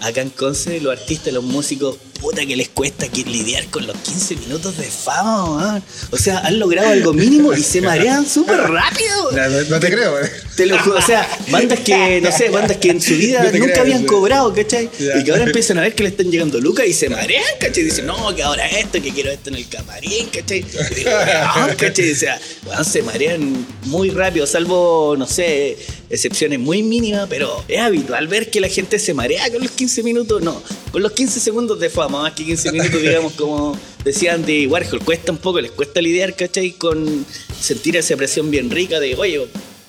Acá 0.00 0.20
en 0.20 0.30
Conce 0.30 0.80
los 0.80 0.92
artistas, 0.92 1.32
los 1.32 1.44
músicos, 1.44 1.96
puta 2.16 2.44
que 2.46 2.56
les 2.56 2.68
cuesta 2.68 3.08
que 3.08 3.22
lidiar 3.24 3.66
con 3.66 3.86
los 3.86 3.96
15 3.96 4.36
minutos 4.36 4.76
de 4.76 4.84
fama, 4.84 5.46
man. 5.56 5.82
O 6.10 6.16
sea, 6.16 6.38
han 6.40 6.58
logrado 6.58 6.88
algo 6.90 7.12
mínimo 7.12 7.52
y 7.54 7.62
se 7.62 7.80
marean 7.80 8.26
súper 8.28 8.58
rápido. 8.58 9.32
No, 9.32 9.48
no- 9.48 9.62
no 9.68 9.80
te 9.80 9.90
creo. 9.90 10.20
¿eh? 10.20 10.30
Te 10.56 10.66
lo 10.66 10.78
juro, 10.78 10.96
o 10.98 11.02
sea, 11.02 11.28
bandas 11.50 11.80
que, 11.80 12.20
no 12.22 12.32
sé, 12.32 12.48
bandas 12.50 12.78
que 12.78 12.90
en 12.90 13.00
su 13.00 13.14
vida 13.16 13.42
No 13.52 13.58
nunca 13.58 13.72
creo, 13.72 13.82
habían 13.82 14.00
sí. 14.00 14.06
cobrado, 14.06 14.52
¿cachai? 14.54 14.88
Y 14.98 15.24
que 15.24 15.30
ahora 15.30 15.44
empiezan 15.44 15.78
a 15.78 15.82
ver 15.82 15.94
que 15.94 16.02
le 16.02 16.08
están 16.10 16.30
llegando 16.30 16.60
lucas 16.60 16.86
y 16.86 16.92
se 16.94 17.08
marean, 17.10 17.44
¿cachai? 17.60 17.82
Y 17.82 17.86
dicen, 17.86 18.06
no, 18.06 18.34
que 18.34 18.42
ahora 18.42 18.66
esto, 18.66 19.00
que 19.02 19.10
quiero 19.12 19.30
esto 19.30 19.50
en 19.50 19.56
el 19.56 19.68
camarín, 19.68 20.28
¿cachai? 20.32 20.64
Y 20.90 20.94
digo, 20.94 21.10
"Weón", 21.10 21.76
¿cachai? 21.78 22.10
O 22.12 22.16
sea, 22.16 22.40
se 22.84 23.02
marean 23.02 23.66
muy 23.84 24.10
rápido, 24.10 24.46
salvo, 24.46 25.14
no 25.18 25.26
sé, 25.26 25.76
excepciones 26.08 26.58
muy 26.58 26.82
mínimas, 26.82 27.26
pero 27.28 27.62
es 27.68 27.78
habitual 27.80 28.26
ver 28.28 28.50
que 28.50 28.60
la 28.60 28.68
gente 28.68 28.98
se 28.98 29.12
marea 29.12 29.50
con 29.50 29.60
los 29.62 29.70
15 29.72 30.02
minutos, 30.02 30.40
no, 30.42 30.62
con 30.96 31.02
los 31.02 31.12
15 31.12 31.40
segundos 31.40 31.78
de 31.78 31.90
fama, 31.90 32.22
más 32.22 32.32
que 32.32 32.42
15 32.42 32.72
minutos, 32.72 33.02
digamos, 33.02 33.34
como 33.34 33.78
decían 34.02 34.46
de 34.46 34.66
Warhol, 34.66 35.04
cuesta 35.04 35.30
un 35.30 35.36
poco, 35.36 35.60
les 35.60 35.70
cuesta 35.72 36.00
lidiar, 36.00 36.34
¿cachai? 36.34 36.70
Con 36.70 37.26
sentir 37.60 37.98
esa 37.98 38.16
presión 38.16 38.50
bien 38.50 38.70
rica 38.70 38.98
de, 38.98 39.14
oye, 39.14 39.46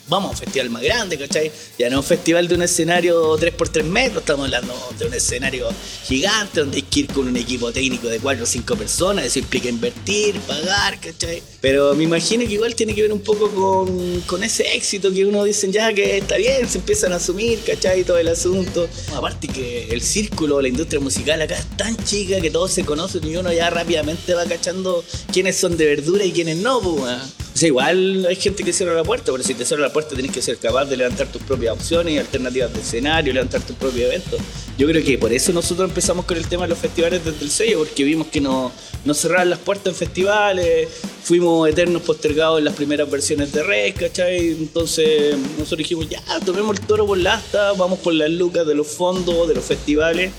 vamos 0.08 0.30
a 0.30 0.32
un 0.32 0.38
festival 0.38 0.70
más 0.70 0.82
grande, 0.82 1.17
¿cachai? 1.17 1.52
Ya 1.78 1.89
no 1.89 1.98
un 1.98 2.04
festival 2.04 2.48
de 2.48 2.56
un 2.56 2.62
escenario 2.62 3.38
3x3 3.38 3.84
metros, 3.84 4.22
estamos 4.22 4.46
hablando 4.46 4.74
de 4.98 5.06
un 5.06 5.13
escenario 5.13 5.67
gigante 6.04 6.62
donde 6.62 6.78
hay 6.78 6.84
que 6.84 7.02
ir 7.02 7.08
con 7.08 7.28
un 7.28 7.38
equipo 7.38 7.72
técnico 7.72 8.08
de 8.08 8.20
4 8.20 8.43
o 8.43 8.48
5 8.48 8.76
personas, 8.76 9.26
eso 9.26 9.39
implica 9.39 9.70
invertir, 9.70 10.39
pagar, 10.41 11.00
¿cachai? 11.00 11.41
Pero 11.62 11.96
me 11.96 12.04
imagino 12.04 12.46
que 12.46 12.54
igual 12.54 12.76
tiene 12.76 12.93
que 12.93 13.02
ver 13.02 13.13
un 13.13 13.22
poco 13.22 13.50
con, 13.52 14.22
con 14.22 14.43
ese 14.43 14.76
éxito 14.76 15.12
que 15.12 15.26
uno 15.26 15.43
dice 15.43 15.72
ya 15.72 15.93
que 15.93 16.17
está 16.17 16.38
bien, 16.38 16.67
se 16.70 16.78
empiezan 16.78 17.13
a 17.13 17.17
asumir, 17.17 17.60
¿cachai? 17.65 18.04
Todo 18.04 18.17
el 18.17 18.28
asunto. 18.28 18.88
Aparte 19.15 19.48
que 19.48 19.89
el 19.89 20.02
círculo, 20.02 20.62
la 20.62 20.67
industria 20.67 21.00
musical 21.00 21.41
acá 21.41 21.58
es 21.58 21.78
tan 21.78 21.98
chica 22.06 22.39
que 22.39 22.52
todos 22.52 22.72
se 22.72 22.86
conocen 22.86 23.28
y 23.28 23.36
uno 23.36 23.52
ya 23.52 23.70
rápidamente 23.70 24.34
va 24.34 24.46
cachando 24.46 25.04
quiénes 25.32 25.56
son 25.58 25.78
de 25.78 25.86
verdura 25.86 26.24
y 26.24 26.32
quiénes 26.32 26.58
no, 26.58 26.80
pues, 26.82 27.17
sea, 27.58 27.67
igual 27.67 28.26
hay 28.30 28.36
gente 28.36 28.63
que 28.63 28.72
cierra 28.74 28.93
la 28.93 29.04
puerta, 29.04 29.32
pero 29.32 29.43
si 29.43 29.54
te 29.54 29.65
cierra 29.65 29.84
la 29.84 29.93
puerta 29.93 30.15
tenés 30.15 30.32
que 30.32 30.41
ser 30.41 30.58
capaz 30.58 30.86
de 30.86 30.98
levantar 30.98 31.28
tus 31.28 31.41
propias 31.41 31.74
opciones 31.74 32.13
y 32.13 32.17
alternativas 32.17 32.74
de 32.74 32.82
escenario, 32.82 33.34
levantar 33.34 33.62
tu 33.62 33.74
propio 33.74 34.06
evento. 34.08 34.38
Yo 34.78 34.88
creo 34.88 35.04
que 35.04 35.17
por 35.17 35.32
eso 35.34 35.52
nosotros 35.54 35.89
empezamos 35.89 36.26
con 36.26 36.38
el 36.38 36.48
tema 36.48 36.63
de 36.63 36.70
los 36.70 36.78
festivales 36.78 37.24
desde 37.26 37.43
el 37.43 37.50
sello, 37.52 37.80
porque 37.80 38.04
vimos 38.04 38.28
que 38.28 38.39
no- 38.41 38.72
nos 39.06 39.17
cerraban 39.17 39.50
las 39.50 39.60
puertas 39.60 39.88
en 39.88 39.96
festivales, 39.96 40.89
fuimos 41.24 41.67
eternos 41.70 42.02
postergados 42.04 42.60
en 42.60 42.65
las 42.65 42.76
primeras 42.76 43.10
versiones 43.10 43.52
de 43.54 43.63
Red, 43.63 43.96
¿cachai? 43.96 44.50
Entonces 44.50 45.36
nosotros 45.58 45.80
dijimos, 45.80 46.08
ya, 46.10 46.22
tomemos 46.46 46.78
el 46.78 46.86
toro 46.86 47.06
por 47.08 47.17
la 47.17 47.41
vamos 47.78 48.00
por 48.00 48.13
las 48.13 48.30
lucas 48.30 48.67
de 48.67 48.76
los 48.76 48.88
fondos, 48.88 49.48
de 49.48 49.56
los 49.56 49.63
festivales. 49.63 50.32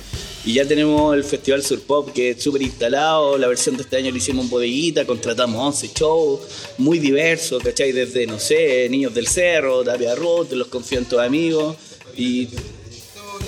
Y 0.44 0.55
ya 0.55 0.64
tenemos 0.66 1.14
el 1.14 1.24
Festival 1.24 1.62
Surpop 1.62 2.12
que 2.12 2.31
es 2.31 2.42
súper 2.42 2.62
instalado. 2.62 3.37
La 3.37 3.48
versión 3.48 3.77
de 3.77 3.83
este 3.83 3.96
año 3.96 4.11
lo 4.11 4.16
hicimos 4.16 4.44
en 4.44 4.51
bodeguita, 4.51 5.05
contratamos 5.05 5.61
11 5.61 5.90
shows, 5.94 6.40
muy 6.79 6.98
diversos, 6.98 7.62
¿cachai? 7.62 7.92
Desde, 7.92 8.27
no 8.27 8.38
sé, 8.38 8.88
Niños 8.88 9.14
del 9.14 9.27
Cerro, 9.27 9.83
Tapia 9.83 10.14
Ruth, 10.14 10.53
Los 10.53 10.68
tus 10.68 11.18
amigos. 11.18 11.77
Y 12.16 12.48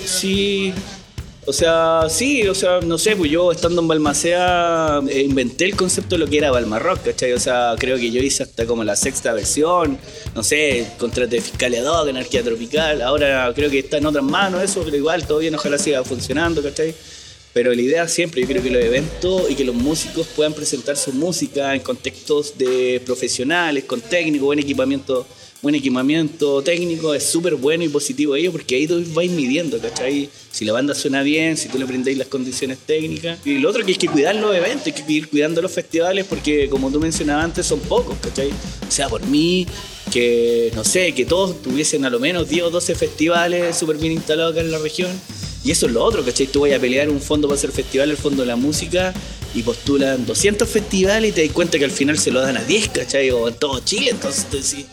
sí, 0.04 0.72
o 1.46 1.52
sea, 1.52 2.06
sí, 2.10 2.46
o 2.46 2.54
sea, 2.54 2.80
no 2.80 2.98
sé, 2.98 3.16
pues 3.16 3.30
yo 3.30 3.50
estando 3.50 3.80
en 3.80 3.88
Balmacea 3.88 5.00
eh, 5.08 5.22
inventé 5.22 5.64
el 5.64 5.74
concepto 5.74 6.16
de 6.16 6.18
lo 6.18 6.26
que 6.26 6.38
era 6.38 6.50
Balmarrock, 6.50 7.02
¿cachai? 7.02 7.32
O 7.32 7.40
sea, 7.40 7.74
creo 7.78 7.96
que 7.96 8.10
yo 8.10 8.20
hice 8.22 8.42
hasta 8.42 8.66
como 8.66 8.84
la 8.84 8.94
sexta 8.94 9.32
versión, 9.32 9.98
no 10.34 10.42
sé, 10.42 10.86
contrato 10.98 11.30
de 11.30 11.40
Fiscalía 11.40 11.82
Dog, 11.82 12.08
Anarquía 12.08 12.42
Tropical, 12.42 13.00
ahora 13.02 13.50
creo 13.54 13.70
que 13.70 13.78
está 13.78 13.96
en 13.96 14.06
otras 14.06 14.24
manos 14.24 14.62
eso, 14.62 14.82
pero 14.84 14.96
igual 14.96 15.26
todo 15.26 15.38
bien, 15.38 15.54
ojalá 15.54 15.78
siga 15.78 16.04
funcionando, 16.04 16.62
¿cachai? 16.62 16.94
Pero 17.52 17.74
la 17.74 17.82
idea 17.82 18.06
siempre, 18.06 18.42
yo 18.42 18.46
creo 18.46 18.62
que 18.62 18.70
los 18.70 18.84
eventos 18.84 19.50
y 19.50 19.54
que 19.54 19.64
los 19.64 19.74
músicos 19.74 20.26
puedan 20.36 20.52
presentar 20.52 20.96
su 20.96 21.12
música 21.12 21.74
en 21.74 21.80
contextos 21.80 22.56
de 22.58 23.02
profesionales, 23.04 23.84
con 23.84 24.00
técnico, 24.00 24.44
buen 24.44 24.60
equipamiento, 24.60 25.26
buen 25.62 25.74
equipamiento 25.74 26.62
técnico, 26.62 27.14
es 27.14 27.24
súper 27.24 27.54
bueno 27.54 27.84
y 27.84 27.88
positivo 27.88 28.34
ello 28.34 28.52
porque 28.52 28.76
ahí 28.76 28.86
tú 28.86 29.02
vais 29.12 29.30
midiendo, 29.30 29.78
¿cachai? 29.78 30.30
Si 30.50 30.64
la 30.64 30.72
banda 30.72 30.94
suena 30.94 31.22
bien, 31.22 31.56
si 31.56 31.68
tú 31.68 31.78
le 31.78 31.84
brindáis 31.84 32.16
las 32.16 32.28
condiciones 32.28 32.78
técnicas. 32.78 33.38
Y 33.44 33.58
lo 33.58 33.68
otro 33.68 33.84
que 33.84 33.92
hay 33.92 33.98
que 33.98 34.08
cuidar 34.08 34.34
los 34.36 34.54
eventos, 34.54 34.86
hay 34.86 34.92
que 34.92 35.12
ir 35.12 35.28
cuidando 35.28 35.60
los 35.60 35.70
festivales 35.70 36.26
porque 36.26 36.68
como 36.68 36.90
tú 36.90 36.98
mencionabas 36.98 37.44
antes 37.44 37.66
son 37.66 37.80
pocos, 37.80 38.16
¿cachai? 38.20 38.48
O 38.48 38.90
sea, 38.90 39.08
por 39.08 39.24
mí 39.26 39.66
que, 40.10 40.72
no 40.74 40.82
sé, 40.82 41.12
que 41.12 41.24
todos 41.24 41.60
tuviesen 41.62 42.04
a 42.04 42.10
lo 42.10 42.18
menos 42.18 42.48
10 42.48 42.64
o 42.64 42.70
12 42.70 42.94
festivales 42.94 43.76
súper 43.76 43.96
bien 43.98 44.12
instalados 44.12 44.52
acá 44.52 44.62
en 44.62 44.72
la 44.72 44.78
región. 44.78 45.10
Y 45.62 45.70
eso 45.72 45.86
es 45.86 45.92
lo 45.92 46.02
otro, 46.02 46.24
¿cachai? 46.24 46.46
Tú 46.46 46.60
vas 46.60 46.72
a 46.72 46.78
pelear 46.78 47.10
un 47.10 47.20
fondo 47.20 47.46
para 47.46 47.58
hacer 47.58 47.70
festival, 47.70 48.10
el 48.10 48.16
fondo 48.16 48.42
de 48.42 48.48
la 48.48 48.56
música, 48.56 49.12
y 49.54 49.62
postulan 49.62 50.24
200 50.24 50.68
festivales 50.68 51.30
y 51.30 51.32
te 51.34 51.44
das 51.44 51.52
cuenta 51.52 51.78
que 51.78 51.84
al 51.84 51.90
final 51.90 52.18
se 52.18 52.30
lo 52.30 52.40
dan 52.40 52.56
a 52.56 52.64
10, 52.64 52.88
¿cachai? 52.88 53.30
O 53.30 53.48
en 53.48 53.54
todo 53.54 53.80
Chile, 53.80 54.10
entonces 54.10 54.46
tú 54.48 54.56
decís, 54.56 54.86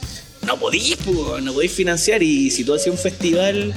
no 0.48 0.58
podís, 0.60 0.96
po, 0.98 1.40
no 1.42 1.54
podís 1.54 1.72
financiar. 1.72 2.24
Y 2.24 2.50
si 2.50 2.64
tú 2.64 2.74
haces 2.74 2.88
un 2.88 2.98
festival 2.98 3.74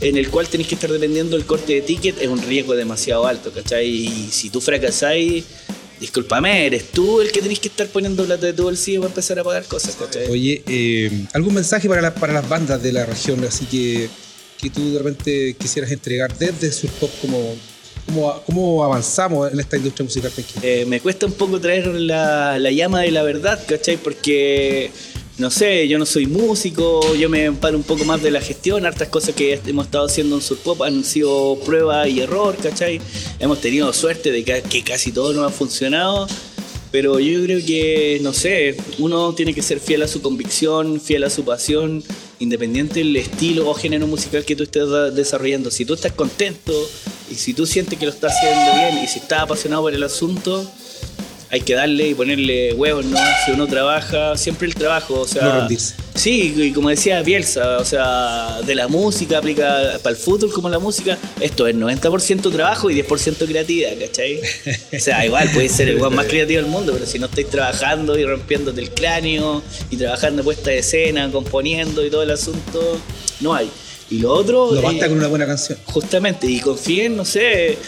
en 0.00 0.16
el 0.16 0.28
cual 0.30 0.48
tenés 0.48 0.66
que 0.68 0.74
estar 0.76 0.90
dependiendo 0.90 1.36
del 1.36 1.46
corte 1.46 1.72
de 1.74 1.80
ticket, 1.82 2.20
es 2.20 2.28
un 2.28 2.40
riesgo 2.42 2.74
demasiado 2.74 3.26
alto, 3.26 3.50
¿cachai? 3.52 3.88
Y 3.88 4.28
si 4.30 4.48
tú 4.50 4.60
fracasáis, 4.60 5.44
discúlpame, 6.00 6.66
eres 6.66 6.90
tú 6.92 7.20
el 7.20 7.30
que 7.32 7.42
tenés 7.42 7.58
que 7.60 7.68
estar 7.68 7.86
poniendo 7.88 8.24
plata 8.24 8.46
de 8.46 8.52
tu 8.52 8.62
bolsillo 8.62 9.00
para 9.00 9.10
empezar 9.10 9.38
a 9.38 9.44
pagar 9.44 9.64
cosas, 9.66 9.96
¿cachai? 9.96 10.28
Oye, 10.30 10.62
eh, 10.66 11.26
¿algún 11.34 11.54
mensaje 11.54 11.88
para, 11.88 12.00
la- 12.00 12.14
para 12.14 12.32
las 12.32 12.48
bandas 12.48 12.82
de 12.82 12.92
la 12.92 13.04
región? 13.04 13.44
Así 13.44 13.66
que, 13.66 14.08
que 14.60 14.70
tú 14.70 14.92
de 14.92 14.98
repente 14.98 15.56
quisieras 15.58 15.90
entregar 15.90 16.36
desde 16.38 16.72
Surpop 16.72 17.10
como, 17.20 17.54
cómo 18.46 18.82
avanzamos 18.82 19.52
en 19.52 19.60
esta 19.60 19.76
industria 19.76 20.04
musical. 20.04 20.32
Eh, 20.62 20.84
me 20.86 21.00
cuesta 21.00 21.26
un 21.26 21.32
poco 21.32 21.60
traer 21.60 21.86
la, 21.88 22.58
la 22.58 22.70
llama 22.70 23.02
de 23.02 23.10
la 23.10 23.22
verdad, 23.22 23.62
¿cachai? 23.68 23.98
Porque, 23.98 24.90
no 25.40 25.50
sé, 25.50 25.88
yo 25.88 25.98
no 25.98 26.04
soy 26.04 26.26
músico, 26.26 27.14
yo 27.14 27.30
me 27.30 27.46
amparo 27.46 27.76
un 27.76 27.82
poco 27.82 28.04
más 28.04 28.22
de 28.22 28.30
la 28.30 28.42
gestión, 28.42 28.84
hartas 28.84 29.08
cosas 29.08 29.34
que 29.34 29.58
hemos 29.66 29.86
estado 29.86 30.04
haciendo 30.06 30.36
en 30.36 30.42
Surpop 30.42 30.82
han 30.82 31.02
sido 31.02 31.58
prueba 31.64 32.06
y 32.06 32.20
error, 32.20 32.56
¿cachai? 32.62 33.00
Hemos 33.38 33.60
tenido 33.60 33.90
suerte 33.94 34.30
de 34.30 34.44
que, 34.44 34.84
casi 34.84 35.12
todo 35.12 35.32
nos 35.32 35.50
ha 35.50 35.54
funcionado, 35.54 36.28
pero 36.92 37.18
yo 37.20 37.42
creo 37.42 37.64
que, 37.64 38.18
no 38.20 38.34
sé, 38.34 38.76
uno 38.98 39.34
tiene 39.34 39.54
que 39.54 39.62
ser 39.62 39.80
fiel 39.80 40.02
a 40.02 40.08
su 40.08 40.20
convicción, 40.20 41.00
fiel 41.00 41.24
a 41.24 41.30
su 41.30 41.42
pasión, 41.42 42.04
independiente 42.38 43.00
del 43.00 43.16
estilo 43.16 43.66
o 43.68 43.72
género 43.72 44.06
musical 44.06 44.44
que 44.44 44.56
tú 44.56 44.64
estés 44.64 44.84
desarrollando. 45.14 45.70
Si 45.70 45.86
tú 45.86 45.94
estás 45.94 46.12
contento 46.12 46.72
y 47.30 47.34
si 47.34 47.54
tú 47.54 47.66
sientes 47.66 47.98
que 47.98 48.04
lo 48.04 48.12
estás 48.12 48.34
haciendo 48.36 48.74
bien 48.74 49.04
y 49.04 49.08
si 49.08 49.20
estás 49.20 49.40
apasionado 49.40 49.82
por 49.82 49.94
el 49.94 50.02
asunto, 50.02 50.70
hay 51.50 51.60
que 51.62 51.74
darle 51.74 52.08
y 52.08 52.14
ponerle 52.14 52.72
huevos, 52.74 53.04
¿no? 53.04 53.18
Si 53.44 53.50
uno 53.50 53.66
trabaja, 53.66 54.36
siempre 54.36 54.68
el 54.68 54.74
trabajo, 54.74 55.20
o 55.20 55.26
sea... 55.26 55.42
No 55.42 55.58
rendirse. 55.60 55.94
Sí, 56.14 56.54
y 56.56 56.72
como 56.72 56.90
decía 56.90 57.22
Bielsa, 57.22 57.78
o 57.78 57.84
sea, 57.84 58.60
de 58.64 58.74
la 58.74 58.86
música 58.86 59.38
aplica 59.38 59.98
para 60.02 60.14
el 60.14 60.20
fútbol 60.20 60.52
como 60.52 60.68
la 60.68 60.78
música, 60.78 61.18
esto 61.40 61.66
es 61.66 61.74
90% 61.74 62.52
trabajo 62.52 62.90
y 62.90 63.02
10% 63.02 63.46
creatividad, 63.48 63.92
¿cachai? 63.98 64.40
O 64.96 65.00
sea, 65.00 65.24
igual 65.24 65.50
puede 65.52 65.68
ser 65.68 65.88
el 65.88 65.98
más 65.98 66.26
creativo 66.26 66.60
del 66.60 66.70
mundo, 66.70 66.92
pero 66.92 67.06
si 67.06 67.18
no 67.18 67.26
estáis 67.26 67.48
trabajando 67.48 68.18
y 68.18 68.24
rompiéndote 68.24 68.80
el 68.80 68.90
cráneo 68.90 69.62
y 69.90 69.96
trabajando 69.96 70.44
puesta 70.44 70.70
de 70.70 70.78
escena, 70.78 71.30
componiendo 71.32 72.04
y 72.04 72.10
todo 72.10 72.22
el 72.22 72.30
asunto, 72.30 73.00
no 73.40 73.54
hay. 73.54 73.70
Y 74.10 74.18
lo 74.18 74.32
otro... 74.32 74.72
No 74.72 74.82
basta 74.82 75.06
eh, 75.06 75.08
con 75.08 75.18
una 75.18 75.28
buena 75.28 75.46
canción. 75.46 75.78
Justamente, 75.86 76.46
y 76.48 76.60
confíen, 76.60 77.16
no 77.16 77.24
sé, 77.24 77.78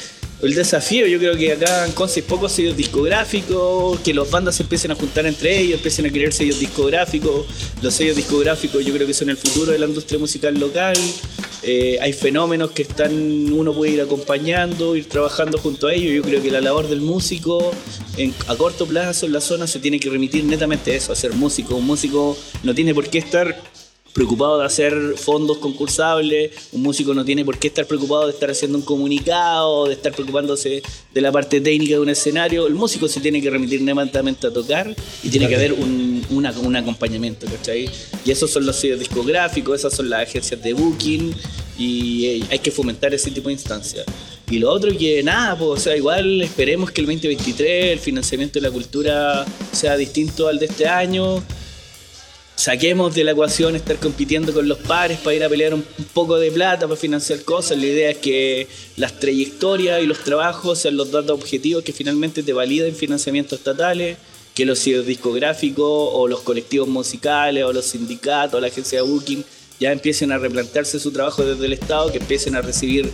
el 0.43 0.55
desafío, 0.55 1.07
yo 1.07 1.19
creo 1.19 1.37
que 1.37 1.53
acá 1.53 1.87
en 1.87 1.93
Conce 1.93 2.21
hay 2.21 2.27
pocos 2.27 2.53
sellos 2.53 2.77
discográficos, 2.77 4.01
que 4.01 4.13
los 4.13 4.29
bandas 4.31 4.57
se 4.57 4.65
empiecen 4.65 4.91
a 4.91 4.97
juntar 4.97 5.25
entre 5.27 5.59
ellos, 5.59 5.77
empiecen 5.77 6.07
a 6.07 6.11
crear 6.11 6.33
sellos 6.33 6.59
discográficos. 6.59 7.47
Los 7.81 7.95
sellos 7.95 8.17
discográficos 8.17 8.85
yo 8.85 8.93
creo 8.93 9.07
que 9.07 9.15
son 9.15 9.31
el 9.31 9.37
futuro 9.37 9.71
de 9.71 9.79
la 9.79 9.87
industria 9.87 10.19
musical 10.19 10.59
local. 10.59 10.97
Eh, 11.63 11.97
hay 12.01 12.13
fenómenos 12.13 12.73
que 12.73 12.83
están, 12.83 13.53
uno 13.53 13.73
puede 13.73 13.93
ir 13.93 14.01
acompañando, 14.01 14.97
ir 14.97 15.09
trabajando 15.09 15.59
junto 15.59 15.87
a 15.87 15.95
ellos. 15.95 16.13
Yo 16.13 16.23
creo 16.23 16.43
que 16.43 16.51
la 16.51 16.61
labor 16.61 16.89
del 16.89 17.01
músico 17.01 17.71
a 18.49 18.57
corto 18.57 18.87
plazo 18.87 19.27
en 19.27 19.33
la 19.33 19.41
zona 19.41 19.67
se 19.67 19.79
tiene 19.79 20.01
que 20.01 20.11
remitir 20.11 20.45
netamente 20.45 20.93
a 20.93 20.97
eso, 20.97 21.13
a 21.13 21.17
ser 21.17 21.35
músico. 21.35 21.77
Un 21.77 21.87
músico 21.87 22.37
no 22.65 22.75
tiene 22.75 22.95
por 22.95 23.09
qué 23.09 23.19
estar 23.19 23.63
preocupado 24.13 24.59
de 24.59 24.67
hacer 24.67 24.95
fondos 25.17 25.59
concursables, 25.59 26.51
un 26.73 26.83
músico 26.83 27.15
no 27.15 27.25
tiene 27.25 27.45
por 27.45 27.59
qué 27.59 27.69
estar 27.69 27.87
preocupado 27.87 28.27
de 28.27 28.33
estar 28.33 28.51
haciendo 28.51 28.77
un 28.79 28.85
comunicado, 28.85 29.87
de 29.87 29.95
estar 29.95 30.13
preocupándose 30.13 30.83
de 31.15 31.21
la 31.21 31.33
parte 31.33 31.61
técnica 31.61 31.95
de 31.95 32.01
un 32.01 32.09
escenario, 32.11 32.67
el 32.67 32.75
músico 32.75 33.09
se 33.09 33.21
tiene 33.21 33.41
que 33.41 33.49
remitir 33.51 33.81
netamente 33.83 34.47
a 34.47 34.53
tocar 34.53 34.95
y 35.23 35.29
tiene 35.29 35.49
que 35.49 35.57
haber 35.57 35.73
un, 35.73 36.25
una- 36.31 36.53
un 36.61 36.77
acompañamiento, 36.77 37.47
¿cachai? 37.47 37.89
Y 38.25 38.31
esos 38.31 38.51
son 38.51 38.67
los 38.67 38.77
sellos 38.77 38.99
discográficos, 38.99 39.81
esas 39.81 39.95
son 39.95 40.11
las 40.11 40.29
agencias 40.29 40.63
de 40.63 40.75
booking 40.75 41.35
y 41.79 42.27
eh, 42.27 42.45
hay 42.51 42.59
que 42.59 42.71
fomentar 42.71 43.15
ese 43.15 43.31
tipo 43.31 43.49
de 43.49 43.55
instancias. 43.55 44.05
Y 44.51 44.59
lo 44.59 44.71
otro 44.71 44.97
que 44.97 45.23
nada, 45.23 45.57
pues, 45.57 45.71
o 45.71 45.77
sea, 45.83 45.97
igual 45.97 46.43
esperemos 46.43 46.91
que 46.91 47.01
el 47.01 47.07
2023 47.07 47.93
el 47.93 47.99
financiamiento 47.99 48.59
de 48.61 48.67
la 48.69 48.71
cultura 48.71 49.47
sea 49.73 49.97
distinto 49.97 50.49
al 50.49 50.59
de 50.59 50.67
este 50.67 50.87
año 50.87 51.43
saquemos 52.63 53.13
de 53.13 53.25
la 53.25 53.33
ecuación 53.33 53.75
estar 53.75 53.97
compitiendo 53.97 54.53
con 54.53 54.69
los 54.69 54.79
pares 54.79 55.19
para 55.19 55.35
ir 55.35 55.43
a 55.43 55.49
pelear 55.49 55.75
un, 55.75 55.85
poco 56.15 56.39
de 56.39 56.53
plata 56.53 56.87
para 56.87 56.97
financiar 56.97 57.43
cosas. 57.43 57.77
La 57.77 57.87
idea 57.87 58.11
es 58.11 58.19
que 58.19 58.69
las 58.97 59.19
trayectorias 59.19 60.01
y 60.01 60.07
los 60.07 60.21
trabajos 60.21 60.79
sean 60.79 60.97
los 60.97 61.11
datos 61.11 61.33
objetivos 61.33 61.83
que 61.83 61.93
finalmente 61.93 62.45
te 62.45 62.53
validen 62.53 62.95
financiamientos 62.95 63.59
estatales, 63.59 64.17
que 64.55 64.65
los 64.65 64.85
discográficos 64.85 66.11
o 66.13 66.29
los 66.29 66.43
colectivos 66.43 66.87
musicales 66.87 67.65
o 67.65 67.73
los 67.73 67.85
sindicatos 67.85 68.59
o 68.59 68.61
la 68.61 68.69
agencia 68.69 69.03
de 69.03 69.09
booking 69.09 69.45
ya 69.81 69.91
empiecen 69.91 70.31
a 70.31 70.39
replantearse 70.39 71.01
su 71.01 71.11
trabajo 71.11 71.45
desde 71.45 71.67
el 71.67 71.73
Estado, 71.73 72.13
que 72.13 72.19
empiecen 72.19 72.55
a 72.55 72.61
recibir 72.61 73.11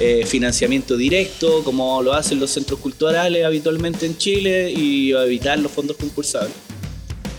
eh, 0.00 0.24
financiamiento 0.24 0.96
directo, 0.96 1.62
como 1.64 2.02
lo 2.02 2.14
hacen 2.14 2.40
los 2.40 2.50
centros 2.50 2.80
culturales 2.80 3.44
habitualmente 3.44 4.06
en 4.06 4.16
Chile, 4.16 4.72
y 4.72 5.12
evitar 5.12 5.58
los 5.58 5.70
fondos 5.70 5.98
concursables. 5.98 6.65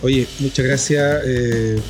Oye, 0.02 0.26
muchas 0.38 0.64
gracias 0.64 1.22
eh, 1.26 1.80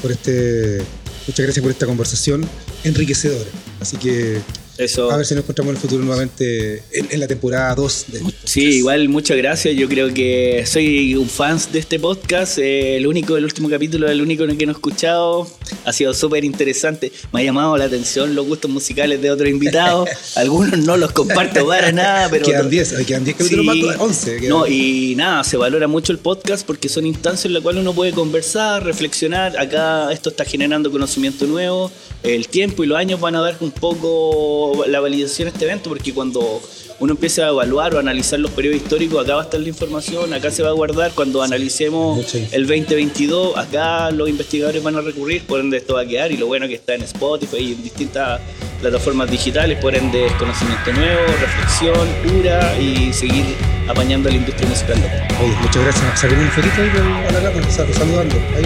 por 0.00 0.12
este. 0.12 0.82
Muchas 1.26 1.44
gracias 1.44 1.62
por 1.62 1.70
esta 1.70 1.86
conversación 1.86 2.48
enriquecedora. 2.84 3.50
Así 3.80 3.96
que 3.96 4.40
Eso. 4.80 5.10
a 5.10 5.16
ver 5.16 5.26
si 5.26 5.34
nos 5.34 5.44
encontramos 5.44 5.70
en 5.70 5.76
el 5.76 5.80
futuro 5.82 6.02
nuevamente 6.04 6.82
en, 6.92 7.06
en 7.10 7.20
la 7.20 7.26
temporada 7.28 7.74
2 7.74 8.04
de 8.08 8.20
Sí, 8.44 8.62
igual 8.64 9.08
muchas 9.08 9.36
gracias. 9.36 9.76
Yo 9.76 9.88
creo 9.88 10.12
que 10.12 10.64
soy 10.66 11.14
un 11.14 11.28
fan 11.28 11.58
de 11.72 11.78
este 11.78 11.98
podcast. 12.00 12.58
Eh, 12.58 12.96
el 12.96 13.06
único, 13.06 13.36
el 13.36 13.44
último 13.44 13.68
capítulo, 13.68 14.08
el 14.08 14.20
único 14.22 14.44
en 14.44 14.50
el 14.50 14.58
que 14.58 14.66
no 14.66 14.72
he 14.72 14.74
escuchado. 14.74 15.46
Ha 15.84 15.92
sido 15.92 16.14
súper 16.14 16.44
interesante. 16.44 17.12
Me 17.32 17.40
ha 17.40 17.44
llamado 17.44 17.76
la 17.76 17.84
atención 17.84 18.34
los 18.34 18.46
gustos 18.46 18.70
musicales 18.70 19.20
de 19.22 19.30
otros 19.30 19.48
invitados. 19.48 20.08
Algunos 20.36 20.78
no 20.78 20.96
los 20.96 21.12
comparto 21.12 21.66
para 21.66 21.92
nada, 21.92 22.28
pero. 22.30 22.44
Quedan 22.46 22.70
10, 22.70 22.94
quedan 23.06 23.24
10 23.24 23.36
capítulos 23.36 23.74
Sí. 23.74 23.82
más, 23.82 23.96
11. 24.00 24.36
quedan- 24.36 24.48
No, 24.48 24.66
y 24.66 25.14
nada, 25.16 25.44
se 25.44 25.56
valora 25.56 25.86
mucho 25.86 26.12
el 26.12 26.18
podcast 26.18 26.66
porque 26.66 26.88
son 26.88 27.06
instancias 27.06 27.44
en 27.46 27.52
las 27.52 27.62
cuales 27.62 27.82
uno 27.82 27.92
puede 27.92 28.12
conversar, 28.12 28.84
reflexionar. 28.84 29.58
Acá 29.58 30.10
esto 30.12 30.30
está 30.30 30.44
generando 30.44 30.90
conocimiento 30.90 31.46
nuevo. 31.46 31.90
El 32.22 32.48
tiempo 32.48 32.82
y 32.84 32.86
los 32.86 32.98
años 32.98 33.20
van 33.20 33.34
a 33.36 33.40
dar 33.40 33.56
un 33.60 33.70
poco 33.70 34.69
la 34.86 35.00
validación 35.00 35.48
a 35.48 35.50
este 35.50 35.64
evento 35.64 35.88
porque 35.90 36.12
cuando 36.14 36.60
uno 36.98 37.12
empieza 37.14 37.46
a 37.46 37.48
evaluar 37.48 37.94
o 37.94 37.98
analizar 37.98 38.38
los 38.38 38.50
periodos 38.50 38.76
históricos, 38.82 39.24
acá 39.24 39.34
va 39.36 39.40
a 39.40 39.44
estar 39.44 39.58
la 39.60 39.68
información, 39.68 40.34
acá 40.34 40.50
se 40.50 40.62
va 40.62 40.68
a 40.68 40.72
guardar. 40.72 41.12
Cuando 41.14 41.42
analicemos 41.42 42.34
el 42.52 42.66
2022, 42.66 43.56
acá 43.56 44.10
los 44.10 44.28
investigadores 44.28 44.82
van 44.82 44.96
a 44.96 45.00
recurrir, 45.00 45.42
por 45.46 45.60
ende 45.60 45.78
esto 45.78 45.94
va 45.94 46.02
a 46.02 46.06
quedar 46.06 46.30
y 46.30 46.36
lo 46.36 46.46
bueno 46.46 46.66
es 46.66 46.68
que 46.70 46.74
está 46.74 46.94
en 46.94 47.02
Spotify 47.02 47.56
y 47.58 47.72
en 47.72 47.82
distintas 47.82 48.40
plataformas 48.82 49.30
digitales, 49.30 49.78
por 49.80 49.94
ende 49.94 50.26
es 50.26 50.32
conocimiento 50.34 50.92
nuevo, 50.92 51.20
reflexión 51.40 52.08
pura 52.26 52.78
y 52.78 53.12
seguir 53.14 53.44
apañando 53.88 54.28
a 54.28 54.32
la 54.32 54.38
industria 54.38 54.68
musical. 54.68 54.96
Oye, 55.42 55.54
muchas 55.62 55.82
gracias. 55.82 56.24
Una 56.24 56.50
fotito 56.50 56.82
ahí 56.82 56.88
con- 56.90 57.12
a 57.12 57.30
la 57.30 57.50
cámara, 57.50 57.70
saludando. 57.70 58.36
Ahí 58.56 58.64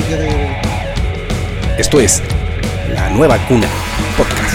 Esto 1.79 2.01
es 2.01 2.21
La 2.95 3.11
Nueva 3.11 3.38
Cuna 3.47 3.69
Podcast. 4.17 4.54